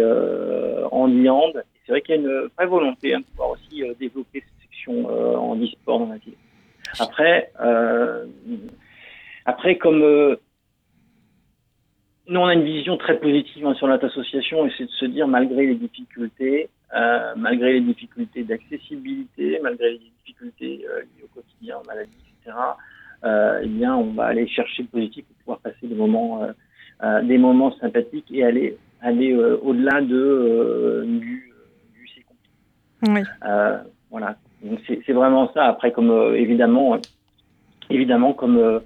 handi 0.90 1.28
hand 1.28 1.62
c'est 1.86 1.92
vrai 1.92 2.02
qu'il 2.02 2.16
y 2.16 2.18
a 2.18 2.20
une 2.20 2.48
vraie 2.56 2.66
volonté 2.66 3.14
hein, 3.14 3.20
de 3.20 3.24
pouvoir 3.24 3.50
aussi 3.50 3.82
euh, 3.82 3.94
développer 3.98 4.40
cette 4.40 4.70
section 4.70 5.08
euh, 5.08 5.36
en 5.36 5.56
e-sport 5.56 6.00
dans 6.00 6.08
la 6.08 6.16
ville. 6.16 6.34
Après, 6.98 7.50
euh, 7.60 8.26
après 9.44 9.76
comme 9.76 9.98
nous, 12.28 12.40
on 12.40 12.46
a 12.46 12.54
une 12.54 12.64
vision 12.64 12.96
très 12.96 13.18
positive 13.18 13.66
hein, 13.66 13.74
sur 13.74 13.86
notre 13.86 14.06
association 14.06 14.66
et 14.66 14.72
c'est 14.76 14.86
de 14.86 14.90
se 14.90 15.04
dire, 15.06 15.28
malgré 15.28 15.66
les 15.66 15.76
difficultés, 15.76 16.68
euh, 16.94 17.34
malgré 17.36 17.74
les 17.74 17.80
difficultés 17.80 18.42
d'accessibilité, 18.42 19.60
malgré 19.62 19.92
les 19.92 19.98
difficultés 19.98 20.84
euh, 20.88 21.00
liées 21.00 21.24
au 21.24 21.28
quotidien, 21.28 21.78
aux 21.78 21.86
maladies, 21.86 22.12
etc., 22.42 22.56
euh, 23.24 23.60
eh 23.62 23.68
bien, 23.68 23.94
on 23.94 24.12
va 24.12 24.26
aller 24.26 24.48
chercher 24.48 24.82
le 24.82 24.88
positif 24.88 25.24
pour 25.26 25.36
pouvoir 25.36 25.58
passer 25.60 25.86
des 25.86 25.94
moments, 25.94 26.46
des 27.22 27.38
moments 27.38 27.72
sympathiques 27.78 28.30
et 28.30 28.44
aller, 28.44 28.76
aller 29.00 29.34
au-delà 29.34 30.00
de, 30.02 31.04
du, 31.06 31.46
oui. 33.08 33.22
Euh, 33.44 33.78
voilà. 34.10 34.36
Donc 34.62 34.80
c'est 34.86 35.12
vraiment 35.12 35.52
ça. 35.52 35.66
Après, 35.66 35.92
comme 35.92 36.10
euh, 36.10 36.34
évidemment, 36.34 36.94
euh, 36.94 36.98
évidemment, 37.90 38.32
comme 38.32 38.80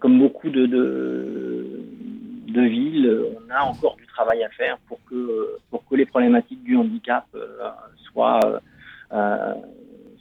comme 0.00 0.18
beaucoup 0.18 0.48
de, 0.48 0.66
de, 0.66 1.80
de 2.48 2.60
villes, 2.62 3.26
on 3.36 3.50
a 3.50 3.62
encore 3.62 3.96
du 3.96 4.06
travail 4.06 4.42
à 4.42 4.48
faire 4.50 4.78
pour 4.88 4.98
que 5.08 5.58
pour 5.70 5.84
que 5.86 5.94
les 5.94 6.06
problématiques 6.06 6.62
du 6.62 6.76
handicap 6.76 7.26
soient 8.12 8.40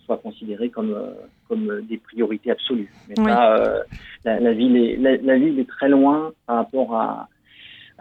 soient 0.05 0.17
considérés 0.17 0.69
comme, 0.69 0.97
comme 1.47 1.81
des 1.87 1.97
priorités 1.97 2.51
absolues. 2.51 2.91
Mais 3.07 3.15
ça, 3.15 3.83
la, 4.25 4.51
ville 4.51 4.75
est, 4.75 4.97
la, 4.97 5.37
ville 5.37 5.59
est 5.59 5.69
très 5.69 5.87
loin 5.87 6.33
par 6.45 6.57
rapport 6.57 6.95
à. 6.95 7.29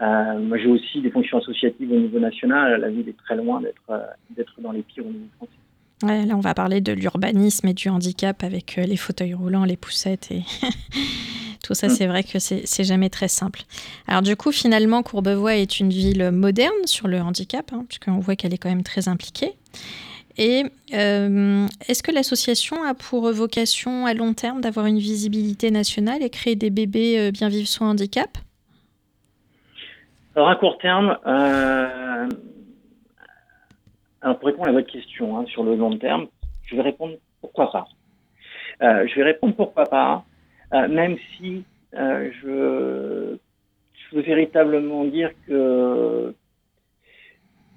moi, 0.01 0.57
j'ai 0.57 0.67
aussi 0.67 1.01
des 1.01 1.11
fonctions 1.11 1.37
associatives 1.37 1.91
au 1.91 1.99
niveau 1.99 2.19
national. 2.19 2.81
La 2.81 2.89
ville 2.89 3.07
est 3.07 3.17
très 3.17 3.37
loin 3.37 3.61
d'être 3.61 3.89
d'être 4.31 4.59
dans 4.59 4.73
les 4.73 4.81
pires 4.81 5.05
au 5.05 5.11
niveau 5.11 5.29
français 5.37 5.53
là, 6.03 6.35
on 6.35 6.39
va 6.39 6.53
parler 6.53 6.81
de 6.81 6.93
l'urbanisme 6.93 7.67
et 7.67 7.73
du 7.73 7.89
handicap 7.89 8.43
avec 8.43 8.77
euh, 8.77 8.83
les 8.83 8.97
fauteuils 8.97 9.33
roulants, 9.33 9.65
les 9.65 9.77
poussettes 9.77 10.29
et 10.31 10.43
tout 11.63 11.73
ça. 11.73 11.87
Mm. 11.87 11.89
C'est 11.91 12.07
vrai 12.07 12.23
que 12.23 12.39
c'est 12.39 12.83
jamais 12.83 13.09
très 13.09 13.27
simple. 13.27 13.61
Alors 14.07 14.21
du 14.21 14.35
coup, 14.35 14.51
finalement, 14.51 15.03
Courbevoie 15.03 15.55
est 15.55 15.79
une 15.79 15.89
ville 15.89 16.31
moderne 16.31 16.71
sur 16.85 17.07
le 17.07 17.19
handicap, 17.21 17.71
hein, 17.73 17.85
puisqu'on 17.87 18.19
voit 18.19 18.35
qu'elle 18.35 18.53
est 18.53 18.57
quand 18.57 18.69
même 18.69 18.83
très 18.83 19.07
impliquée. 19.07 19.53
Et 20.37 20.63
euh, 20.93 21.67
est-ce 21.87 22.03
que 22.03 22.11
l'association 22.11 22.83
a 22.83 22.93
pour 22.93 23.31
vocation 23.31 24.05
à 24.05 24.13
long 24.13 24.33
terme 24.33 24.61
d'avoir 24.61 24.85
une 24.85 24.99
visibilité 24.99 25.71
nationale 25.71 26.23
et 26.23 26.29
créer 26.29 26.55
des 26.55 26.69
bébés 26.69 27.19
euh, 27.19 27.31
bien 27.31 27.49
vivre 27.49 27.67
son 27.67 27.85
handicap? 27.85 28.37
Alors 30.35 30.49
à 30.49 30.55
court 30.55 30.77
terme, 30.77 31.17
alors 34.21 34.37
pour 34.37 34.47
répondre 34.47 34.69
à 34.69 34.71
votre 34.71 34.91
question 34.91 35.37
hein, 35.37 35.45
sur 35.47 35.63
le 35.63 35.75
long 35.75 35.97
terme, 35.97 36.27
je 36.65 36.75
vais 36.75 36.81
répondre 36.81 37.15
pourquoi 37.41 37.71
pas. 37.71 37.87
Euh, 38.81 39.07
je 39.07 39.15
vais 39.15 39.23
répondre 39.23 39.55
pourquoi 39.55 39.85
pas, 39.85 40.23
euh, 40.73 40.87
même 40.87 41.17
si 41.35 41.63
euh, 41.95 42.31
je, 42.41 43.37
je, 43.93 44.15
veux 44.15 44.21
véritablement 44.21 45.03
dire 45.05 45.31
que 45.47 46.33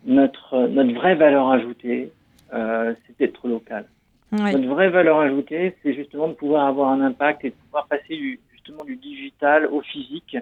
notre, 0.05 0.67
notre 0.69 0.95
vraie 0.95 1.15
valeur 1.15 1.51
ajoutée, 1.51 2.13
euh, 2.53 2.95
c'est 3.07 3.19
d'être 3.19 3.49
local. 3.49 3.87
Notre 4.33 4.67
vraie 4.67 4.91
valeur 4.91 5.21
ajoutée, 5.21 5.77
c'est 5.83 5.95
justement 5.95 6.29
de 6.29 6.33
pouvoir 6.33 6.67
avoir 6.67 6.91
un 6.91 7.01
impact 7.01 7.45
et 7.45 7.51
de 7.51 7.55
pouvoir 7.55 7.87
passer 7.87 8.17
du, 8.17 8.41
justement 8.53 8.85
du 8.85 8.97
digital 8.97 9.67
au 9.67 9.81
physique, 9.81 10.37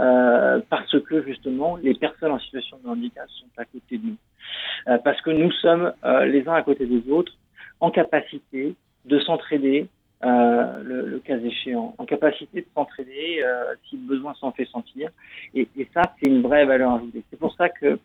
euh, 0.00 0.60
parce 0.70 0.98
que 1.00 1.22
justement 1.22 1.76
les 1.76 1.94
personnes 1.94 2.32
en 2.32 2.38
situation 2.38 2.78
de 2.82 2.88
handicap 2.88 3.28
sont 3.28 3.46
à 3.56 3.64
côté 3.64 3.98
de 3.98 4.06
nous. 4.06 4.16
Euh, 4.88 4.98
parce 4.98 5.20
que 5.20 5.30
nous 5.30 5.50
sommes 5.52 5.92
euh, 6.04 6.24
les 6.24 6.48
uns 6.48 6.54
à 6.54 6.62
côté 6.62 6.86
des 6.86 7.10
autres 7.10 7.32
en 7.80 7.90
capacité 7.90 8.74
de 9.04 9.18
s'entraider, 9.20 9.88
euh, 10.24 10.82
le, 10.82 11.06
le, 11.06 11.18
cas 11.18 11.36
échéant, 11.38 11.94
en 11.98 12.04
capacité 12.04 12.60
de 12.62 12.66
s'entraider 12.74 13.44
si 13.88 13.96
le 13.96 14.06
besoin 14.06 14.34
s'en 14.34 14.52
fait 14.52 14.66
sentir. 14.66 15.10
Et, 15.54 15.68
et 15.76 15.88
ça, 15.92 16.02
c'est 16.18 16.30
une 16.30 16.42
vraie 16.42 16.64
valeur 16.64 16.94
ajoutée. 16.94 17.24
C'est 17.30 17.38
pour 17.38 17.54
ça 17.56 17.68
que 17.68 17.98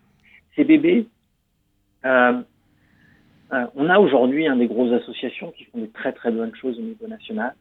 ces 0.55 0.63
bébés, 0.63 1.07
on 2.03 2.43
a 3.89 3.99
aujourd'hui 3.99 4.47
hein, 4.47 4.55
des 4.55 4.67
grosses 4.67 4.93
associations 4.93 5.51
qui 5.51 5.65
font 5.65 5.77
des 5.79 5.89
très 5.89 6.11
très 6.11 6.31
bonnes 6.31 6.55
choses 6.55 6.77
au 6.79 6.81
niveau 6.81 7.07
national. 7.07 7.53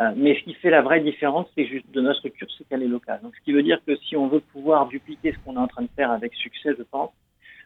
Euh, 0.00 0.12
mais 0.16 0.36
ce 0.36 0.44
qui 0.44 0.54
fait 0.54 0.70
la 0.70 0.82
vraie 0.82 1.00
différence, 1.00 1.46
c'est 1.56 1.66
juste 1.66 1.90
de 1.92 2.00
notre 2.00 2.18
structure, 2.18 2.46
c'est 2.56 2.68
qu'elle 2.68 2.82
est 2.82 2.88
locale. 2.88 3.20
Donc, 3.22 3.34
ce 3.34 3.44
qui 3.44 3.52
veut 3.52 3.64
dire 3.64 3.80
que 3.84 3.96
si 3.96 4.16
on 4.16 4.28
veut 4.28 4.40
pouvoir 4.40 4.86
dupliquer 4.86 5.32
ce 5.32 5.38
qu'on 5.44 5.54
est 5.56 5.60
en 5.60 5.66
train 5.66 5.82
de 5.82 5.88
faire 5.96 6.12
avec 6.12 6.34
succès, 6.34 6.70
je 6.78 6.84
pense, 6.84 7.10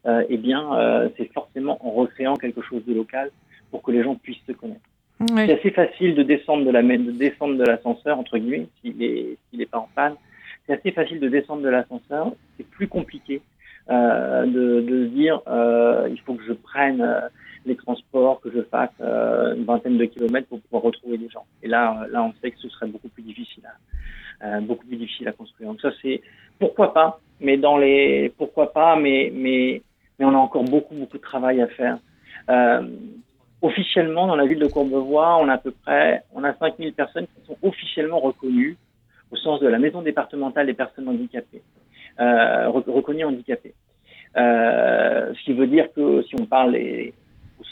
euh, 0.06 0.24
eh 0.28 0.38
bien, 0.38 0.74
euh, 0.74 1.08
c'est 1.16 1.30
forcément 1.32 1.78
en 1.86 1.90
recréant 1.90 2.36
quelque 2.36 2.62
chose 2.62 2.84
de 2.86 2.94
local 2.94 3.30
pour 3.70 3.82
que 3.82 3.92
les 3.92 4.02
gens 4.02 4.14
puissent 4.14 4.44
se 4.46 4.52
connaître. 4.52 4.80
C'est 5.28 5.52
assez 5.52 5.70
facile 5.70 6.14
de 6.16 6.22
descendre 6.24 6.64
de 6.64 6.70
la 6.70 6.82
de 6.82 7.12
descendre 7.12 7.56
de 7.56 7.62
l'ascenseur 7.64 8.18
entre 8.18 8.38
guillemets 8.38 8.66
s'il 8.80 9.00
est 9.02 9.38
s'il 9.48 9.62
est 9.62 9.70
pas 9.70 9.78
en 9.78 9.88
panne. 9.94 10.14
C'est 10.66 10.72
assez 10.72 10.90
facile 10.90 11.20
de 11.20 11.28
descendre 11.28 11.62
de 11.62 11.68
l'ascenseur. 11.68 12.32
C'est 12.56 12.66
plus 12.66 12.88
compliqué 12.88 13.40
euh, 13.90 14.46
de, 14.46 14.80
de 14.80 15.04
se 15.06 15.10
dire 15.10 15.40
euh, 15.46 16.08
il 16.10 16.20
faut 16.20 16.34
que 16.34 16.44
je 16.44 16.52
prenne 16.52 17.00
euh, 17.00 17.20
les 17.64 17.76
transports, 17.76 18.40
que 18.40 18.50
je 18.50 18.62
fasse 18.62 18.90
euh, 19.00 19.54
une 19.54 19.64
vingtaine 19.64 19.98
de 19.98 20.04
kilomètres 20.04 20.48
pour 20.48 20.60
pouvoir 20.60 20.82
retrouver 20.82 21.16
les 21.16 21.28
gens. 21.28 21.44
Et 21.62 21.68
là, 21.68 22.06
là, 22.10 22.22
on 22.24 22.32
sait 22.40 22.50
que 22.50 22.58
ce 22.58 22.68
serait 22.68 22.86
beaucoup 22.86 23.08
plus 23.08 23.22
difficile, 23.22 23.64
à, 24.40 24.60
beaucoup 24.60 24.86
plus 24.86 24.96
difficile 24.96 25.28
à 25.28 25.32
construire. 25.32 25.70
Donc 25.70 25.80
ça, 25.80 25.90
c'est 26.02 26.20
pourquoi 26.58 26.92
pas, 26.92 27.20
mais 27.40 27.56
dans 27.56 27.76
les 27.76 28.32
pourquoi 28.36 28.72
pas, 28.72 28.96
mais 28.96 29.32
mais 29.34 29.82
mais 30.18 30.24
on 30.24 30.34
a 30.34 30.38
encore 30.38 30.64
beaucoup, 30.64 30.94
beaucoup 30.94 31.16
de 31.16 31.22
travail 31.22 31.60
à 31.60 31.68
faire. 31.68 31.98
Euh, 32.50 32.82
officiellement, 33.60 34.26
dans 34.26 34.36
la 34.36 34.46
ville 34.46 34.58
de 34.58 34.66
Courbevoie, 34.66 35.38
on 35.38 35.48
a 35.48 35.54
à 35.54 35.58
peu 35.58 35.70
près, 35.70 36.24
on 36.34 36.42
a 36.44 36.52
5000 36.54 36.92
personnes 36.92 37.26
qui 37.26 37.46
sont 37.46 37.56
officiellement 37.62 38.18
reconnues 38.18 38.76
au 39.30 39.36
sens 39.36 39.60
de 39.60 39.68
la 39.68 39.78
maison 39.78 40.02
départementale 40.02 40.66
des 40.66 40.74
personnes 40.74 41.08
handicapées, 41.08 41.62
euh, 42.20 42.68
reconnues 42.68 43.24
handicapées. 43.24 43.74
Euh, 44.36 45.32
ce 45.34 45.44
qui 45.44 45.52
veut 45.52 45.66
dire 45.66 45.92
que 45.92 46.22
si 46.22 46.34
on 46.40 46.46
parle 46.46 46.76
au 46.76 47.21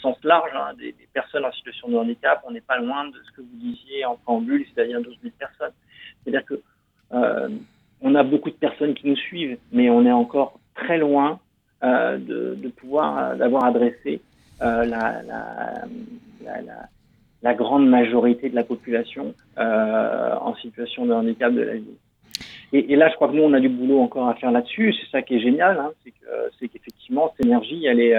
sens 0.01 0.17
large 0.23 0.51
hein, 0.55 0.73
des, 0.77 0.95
personnes 1.13 1.45
en 1.45 1.51
situation 1.51 1.87
de 1.89 1.95
handicap, 1.95 2.41
on 2.47 2.51
n'est 2.51 2.61
pas 2.61 2.77
loin 2.77 3.05
de 3.07 3.15
ce 3.25 3.31
que 3.31 3.41
vous 3.41 3.57
disiez 3.59 4.05
en 4.05 4.15
préambule, 4.15 4.65
c'est-à-dire 4.73 5.01
12 5.01 5.17
000 5.21 5.33
personnes. 5.37 5.73
C'est-à-dire 6.23 6.45
que 6.45 6.61
euh, 7.13 7.49
on 8.01 8.15
a 8.15 8.23
beaucoup 8.23 8.49
de 8.49 8.55
personnes 8.55 8.93
qui 8.93 9.07
nous 9.07 9.15
suivent, 9.15 9.57
mais 9.71 9.89
on 9.89 10.05
est 10.05 10.11
encore 10.11 10.59
très 10.75 10.97
loin 10.97 11.39
euh, 11.83 12.17
de, 12.17 12.69
pouvoir 12.69 13.17
euh, 13.17 13.35
d'avoir 13.35 13.65
adressé 13.65 14.21
la, 14.59 14.83
grande 17.55 17.87
majorité 17.87 18.49
de 18.49 18.55
la 18.55 18.63
population 18.63 19.33
en 19.57 20.55
situation 20.55 21.05
de 21.05 21.13
handicap 21.13 21.53
de 21.53 21.61
la 21.61 21.75
vie. 21.75 21.97
Et, 22.73 22.95
là, 22.95 23.09
je 23.09 23.15
crois 23.15 23.27
que 23.27 23.33
nous, 23.33 23.43
on 23.43 23.53
a 23.53 23.59
du 23.59 23.67
boulot 23.67 23.99
encore 23.99 24.29
à 24.29 24.35
faire 24.35 24.51
là-dessus. 24.51 24.93
C'est 24.93 25.11
ça 25.11 25.21
qui 25.21 25.35
est 25.35 25.41
génial, 25.41 25.77
hein, 25.77 25.91
c'est 26.59 26.67
qu'effectivement, 26.69 27.33
cette 27.35 27.45
énergie, 27.45 27.85
elle 27.85 27.99
est, 27.99 28.15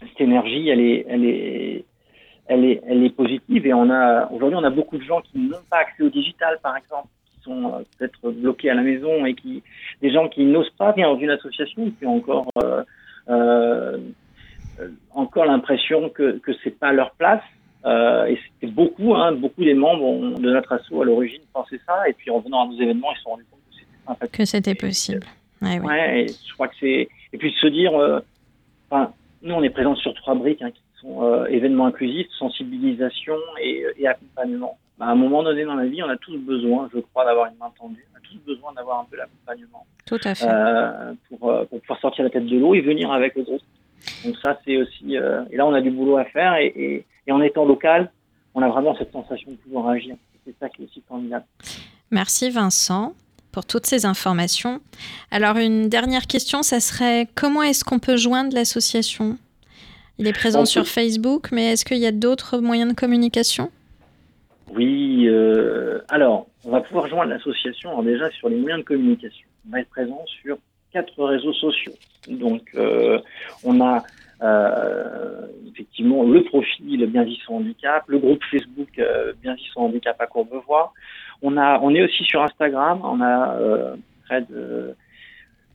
cette 0.00 0.20
énergie, 0.20 0.68
elle 0.68 0.80
est, 0.80 1.06
elle 1.08 1.24
est, 1.24 1.84
elle 2.46 2.64
est, 2.64 2.82
elle 2.86 3.04
est 3.04 3.10
positive. 3.10 3.66
Et 3.66 3.74
on 3.74 3.90
a, 3.90 4.30
aujourd'hui, 4.30 4.58
on 4.60 4.64
a 4.64 4.70
beaucoup 4.70 4.98
de 4.98 5.02
gens 5.04 5.20
qui 5.20 5.38
n'ont 5.38 5.56
pas 5.70 5.78
accès 5.78 6.02
au 6.02 6.10
digital, 6.10 6.58
par 6.62 6.76
exemple 6.76 7.08
sont 7.46 7.72
euh, 7.72 7.82
peut-être 7.98 8.30
bloqués 8.30 8.70
à 8.70 8.74
la 8.74 8.82
maison 8.82 9.24
et 9.24 9.34
qui, 9.34 9.62
des 10.02 10.12
gens 10.12 10.28
qui 10.28 10.44
n'osent 10.44 10.70
pas 10.70 10.92
venir 10.92 11.08
dans 11.08 11.18
une 11.18 11.30
association, 11.30 11.90
qui 11.98 12.06
ont 12.06 12.16
encore, 12.16 12.50
euh, 12.62 12.82
euh, 13.28 13.98
encore 15.12 15.46
l'impression 15.46 16.10
que 16.10 16.38
que 16.38 16.52
c'est 16.62 16.78
pas 16.78 16.92
leur 16.92 17.12
place. 17.12 17.42
et 18.28 18.38
c'était 18.44 18.72
beaucoup, 18.72 19.14
hein, 19.14 19.32
beaucoup 19.32 19.64
des 19.64 19.74
membres 19.74 20.38
de 20.38 20.50
notre 20.50 20.72
asso 20.72 21.00
à 21.00 21.04
l'origine 21.04 21.42
pensaient 21.52 21.80
ça, 21.86 22.08
et 22.08 22.12
puis 22.12 22.30
en 22.30 22.40
venant 22.40 22.64
à 22.64 22.66
nos 22.66 22.80
événements, 22.80 23.12
ils 23.12 23.16
se 23.16 23.22
sont 23.22 23.30
rendus 23.30 23.46
compte 23.50 23.60
que 23.70 23.76
c'était 23.78 24.36
Que 24.36 24.44
c'était 24.44 24.74
possible. 24.74 25.26
Ouais, 25.62 25.78
ouais. 25.80 26.22
et 26.22 26.26
je 26.28 26.52
crois 26.54 26.68
que 26.68 26.74
c'est 26.80 27.08
et 27.32 27.38
puis 27.38 27.52
de 27.52 27.56
se 27.56 27.68
dire, 27.68 27.92
enfin, 28.90 29.12
nous 29.46 29.54
on 29.54 29.62
est 29.62 29.70
présents 29.70 29.96
sur 29.96 30.14
trois 30.14 30.34
briques 30.34 30.62
hein, 30.62 30.70
qui 30.70 30.82
sont 31.00 31.44
événements 31.46 31.86
inclusifs, 31.86 32.28
sensibilisation 32.38 33.36
et, 33.60 33.84
et 33.98 34.06
accompagnement. 34.06 34.78
Bah, 34.98 35.06
à 35.06 35.10
un 35.10 35.14
moment 35.14 35.42
donné 35.42 35.64
dans 35.64 35.74
la 35.74 35.86
vie, 35.86 36.02
on 36.02 36.08
a 36.08 36.16
tous 36.16 36.38
besoin, 36.38 36.88
je 36.94 37.00
crois, 37.00 37.24
d'avoir 37.24 37.46
une 37.46 37.58
main 37.58 37.70
tendue. 37.78 38.06
On 38.14 38.16
a 38.16 38.20
tous 38.20 38.38
besoin 38.46 38.72
d'avoir 38.72 39.00
un 39.00 39.04
peu 39.04 39.16
l'accompagnement. 39.16 39.86
Tout 40.06 40.20
à 40.24 40.34
fait. 40.34 40.48
Euh, 40.48 41.12
pour, 41.28 41.50
euh, 41.50 41.64
pour, 41.66 41.80
pouvoir 41.80 42.00
sortir 42.00 42.24
la 42.24 42.30
tête 42.30 42.46
de 42.46 42.58
l'eau 42.58 42.74
et 42.74 42.80
venir 42.80 43.12
avec 43.12 43.34
le 43.34 43.42
groupe. 43.42 43.62
Donc 44.24 44.36
ça, 44.42 44.58
c'est 44.64 44.78
aussi... 44.78 45.18
Euh, 45.18 45.44
et 45.50 45.56
là, 45.56 45.66
on 45.66 45.74
a 45.74 45.82
du 45.82 45.90
boulot 45.90 46.16
à 46.16 46.24
faire. 46.24 46.56
Et, 46.56 46.66
et, 46.66 47.04
et, 47.26 47.32
en 47.32 47.42
étant 47.42 47.66
local, 47.66 48.10
on 48.54 48.62
a 48.62 48.68
vraiment 48.68 48.96
cette 48.96 49.12
sensation 49.12 49.50
de 49.50 49.56
pouvoir 49.56 49.88
agir. 49.88 50.16
C'est 50.46 50.54
ça 50.58 50.68
qui 50.70 50.82
est 50.82 50.84
aussi 50.86 51.02
formidable. 51.06 51.44
Merci 52.10 52.50
Vincent 52.50 53.12
pour 53.56 53.64
toutes 53.64 53.86
ces 53.86 54.04
informations. 54.04 54.82
Alors, 55.30 55.56
une 55.56 55.88
dernière 55.88 56.26
question, 56.26 56.62
ça 56.62 56.78
serait 56.78 57.26
comment 57.34 57.62
est-ce 57.62 57.84
qu'on 57.86 57.98
peut 57.98 58.18
joindre 58.18 58.54
l'association? 58.54 59.38
Il 60.18 60.26
est 60.26 60.34
présent 60.34 60.66
sur. 60.66 60.86
Facebook, 60.86 61.48
mais 61.52 61.72
est-ce 61.72 61.86
qu'il 61.86 61.96
y 61.96 62.04
a 62.04 62.12
d'autres 62.12 62.58
moyens 62.58 62.90
de 62.90 62.94
communication? 62.94 63.70
Oui, 64.74 65.26
euh, 65.26 66.00
alors, 66.10 66.48
on 66.66 66.70
va 66.70 66.82
pouvoir 66.82 67.06
joindre 67.08 67.30
l'association 67.30 68.02
déjà 68.02 68.30
sur 68.32 68.50
les 68.50 68.56
moyens 68.56 68.80
de 68.80 68.84
communication. 68.84 69.48
On 69.66 69.72
va 69.72 69.80
être 69.80 69.88
présent 69.88 70.22
sur 70.42 70.58
quatre 70.92 71.24
réseaux 71.24 71.54
sociaux. 71.54 71.94
Donc, 72.28 72.60
euh, 72.74 73.18
on 73.64 73.80
a 73.80 74.04
euh, 74.42 75.46
effectivement 75.72 76.24
le 76.24 76.44
profil 76.44 77.06
Bien 77.06 77.24
Vivre 77.24 77.52
Handicap, 77.52 78.04
le 78.06 78.18
groupe 78.18 78.42
Facebook 78.50 78.98
euh, 78.98 79.32
Bien 79.40 79.54
Vivre 79.54 79.78
Handicap 79.78 80.20
à 80.20 80.26
Courbevoie. 80.26 80.92
On, 81.42 81.56
a, 81.56 81.78
on 81.80 81.94
est 81.94 82.02
aussi 82.02 82.24
sur 82.24 82.42
Instagram, 82.42 83.00
on 83.04 83.20
a 83.20 83.56
euh, 83.56 83.96
près 84.26 84.42
de 84.42 84.94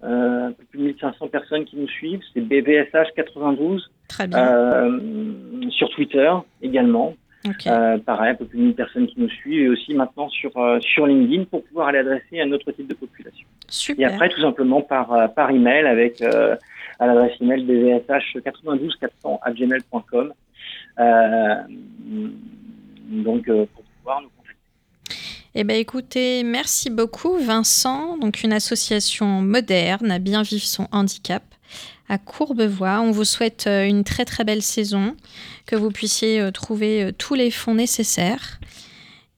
euh, 0.03 0.47
un 0.47 0.51
peu 0.51 0.63
plus 0.65 0.79
de 0.79 0.83
1500 0.85 1.27
personnes 1.27 1.65
qui 1.65 1.77
nous 1.77 1.87
suivent, 1.87 2.21
c'est 2.33 2.41
BVSH92. 2.41 3.87
Très 4.07 4.27
bien. 4.27 4.99
sur 5.69 5.89
Twitter 5.91 6.31
également, 6.61 7.15
Okay. 7.47 7.69
Euh, 7.69 7.97
pareil, 7.97 8.31
un 8.31 8.35
peu 8.35 8.45
plus 8.45 8.59
de 8.59 8.63
1000 8.65 8.75
personnes 8.75 9.07
qui 9.07 9.19
nous 9.19 9.29
suivent 9.29 9.63
et 9.63 9.69
aussi 9.69 9.95
maintenant 9.95 10.29
sur, 10.29 10.55
euh, 10.57 10.79
sur 10.79 11.07
LinkedIn 11.07 11.45
pour 11.45 11.63
pouvoir 11.63 11.87
aller 11.87 11.97
adresser 11.99 12.39
à 12.39 12.43
un 12.43 12.51
autre 12.51 12.71
type 12.71 12.87
de 12.87 12.93
population. 12.93 13.47
Super. 13.67 14.09
Et 14.09 14.13
après, 14.13 14.29
tout 14.29 14.41
simplement 14.41 14.81
par, 14.81 15.11
euh, 15.11 15.27
par 15.27 15.49
email 15.49 15.87
avec 15.87 16.21
euh, 16.21 16.55
à 16.99 17.07
l'adresse 17.07 17.33
email 17.41 17.65
bvsh92400 17.65 19.39
à 19.41 19.51
gmail.com. 19.51 20.33
Euh, 20.99 21.55
donc, 23.09 23.45
pour 23.45 23.83
pouvoir 23.97 24.21
nous 24.21 24.29
contacter. 24.29 24.40
Eh 25.53 25.63
bien, 25.63 25.75
écoutez, 25.75 26.43
merci 26.43 26.89
beaucoup, 26.89 27.37
Vincent. 27.37 28.17
Donc, 28.17 28.43
une 28.43 28.53
association 28.53 29.41
moderne 29.41 30.11
à 30.11 30.19
bien 30.19 30.43
vivre 30.43 30.63
son 30.63 30.87
handicap 30.91 31.43
à 32.07 32.17
Courbevoie. 32.17 33.01
On 33.01 33.11
vous 33.11 33.25
souhaite 33.25 33.67
une 33.67 34.03
très 34.03 34.25
très 34.25 34.43
belle 34.43 34.61
saison, 34.61 35.15
que 35.65 35.75
vous 35.75 35.91
puissiez 35.91 36.51
trouver 36.53 37.11
tous 37.17 37.35
les 37.35 37.51
fonds 37.51 37.73
nécessaires. 37.73 38.59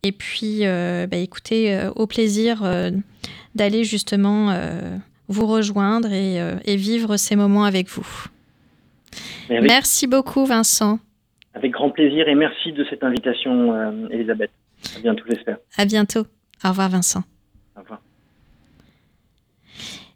Et 0.04 0.12
puis, 0.12 0.62
bah, 0.62 1.18
écoutez, 1.18 1.88
au 1.96 2.06
plaisir 2.08 2.64
d'aller 3.56 3.84
justement 3.84 4.56
vous 5.28 5.48
rejoindre 5.48 6.12
et, 6.12 6.76
vivre 6.76 7.18
ces 7.18 7.36
moments 7.36 7.66
avec 7.66 7.88
vous. 7.90 8.28
Merci 9.50 10.08
beaucoup, 10.08 10.46
Vincent. 10.46 11.00
Avec 11.54 11.72
grand 11.72 11.92
plaisir 11.92 12.28
et 12.28 12.36
merci 12.36 12.72
de 12.72 12.84
cette 12.90 13.04
invitation, 13.04 13.74
euh, 13.74 14.08
Elisabeth. 14.10 14.50
À 14.96 15.00
bientôt, 15.00 15.24
j'espère. 15.30 15.58
À 15.78 15.86
bientôt. 15.86 16.26
Au 16.64 16.70
revoir, 16.70 16.90
Vincent. 16.90 17.24
Au 17.76 17.82
revoir. 17.82 18.02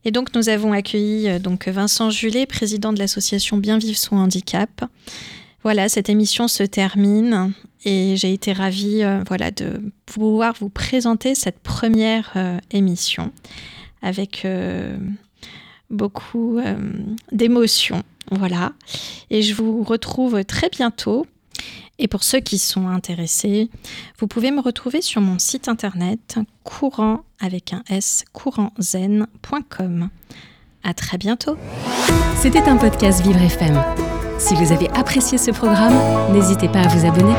Et 0.06 0.12
donc, 0.12 0.34
nous 0.36 0.50
avons 0.50 0.72
accueilli 0.72 1.28
euh, 1.28 1.40
donc 1.40 1.68
Vincent 1.68 2.10
Julet, 2.10 2.46
président 2.46 2.94
de 2.94 3.00
l'association 3.00 3.58
Bien 3.58 3.78
Vivre 3.78 3.98
son 3.98 4.16
handicap. 4.16 4.86
Voilà, 5.64 5.90
cette 5.90 6.10
émission 6.10 6.48
se 6.48 6.64
termine 6.64 7.52
et 7.84 8.16
j'ai 8.16 8.32
été 8.32 8.54
ravie 8.54 9.04
euh, 9.04 9.24
voilà, 9.28 9.52
de 9.52 9.82
pouvoir 10.06 10.56
vous 10.60 10.70
présenter 10.70 11.36
cette 11.36 11.60
première 11.60 12.38
émission 12.72 13.34
avec 14.02 14.48
beaucoup 15.90 16.62
d'émotions. 17.32 18.04
Voilà. 18.32 18.74
Et 19.30 19.42
je 19.42 19.54
vous 19.54 19.84
retrouve 19.84 20.44
très 20.46 20.70
bientôt. 20.70 21.26
Et 22.00 22.08
pour 22.08 22.24
ceux 22.24 22.40
qui 22.40 22.60
sont 22.60 22.88
intéressés, 22.88 23.70
vous 24.20 24.28
pouvez 24.28 24.52
me 24.52 24.62
retrouver 24.62 25.02
sur 25.02 25.22
mon 25.22 25.40
site 25.40 25.68
internet 25.68 26.38
courant 26.64 27.22
avec 27.40 27.74
un 27.74 27.84
s 27.90 28.24
courantzen.com. 28.34 30.10
À 30.84 30.94
très 30.94 31.18
bientôt. 31.18 31.58
C'était 32.40 32.70
un 32.70 32.78
podcast 32.78 33.22
Vivre 33.22 33.42
FM. 33.42 33.84
Si 34.38 34.54
vous 34.54 34.72
avez 34.72 34.90
apprécié 34.92 35.38
ce 35.38 35.52
programme, 35.52 35.96
n'hésitez 36.32 36.70
pas 36.70 36.82
à 36.82 36.88
vous 36.88 37.06
abonner. 37.06 37.34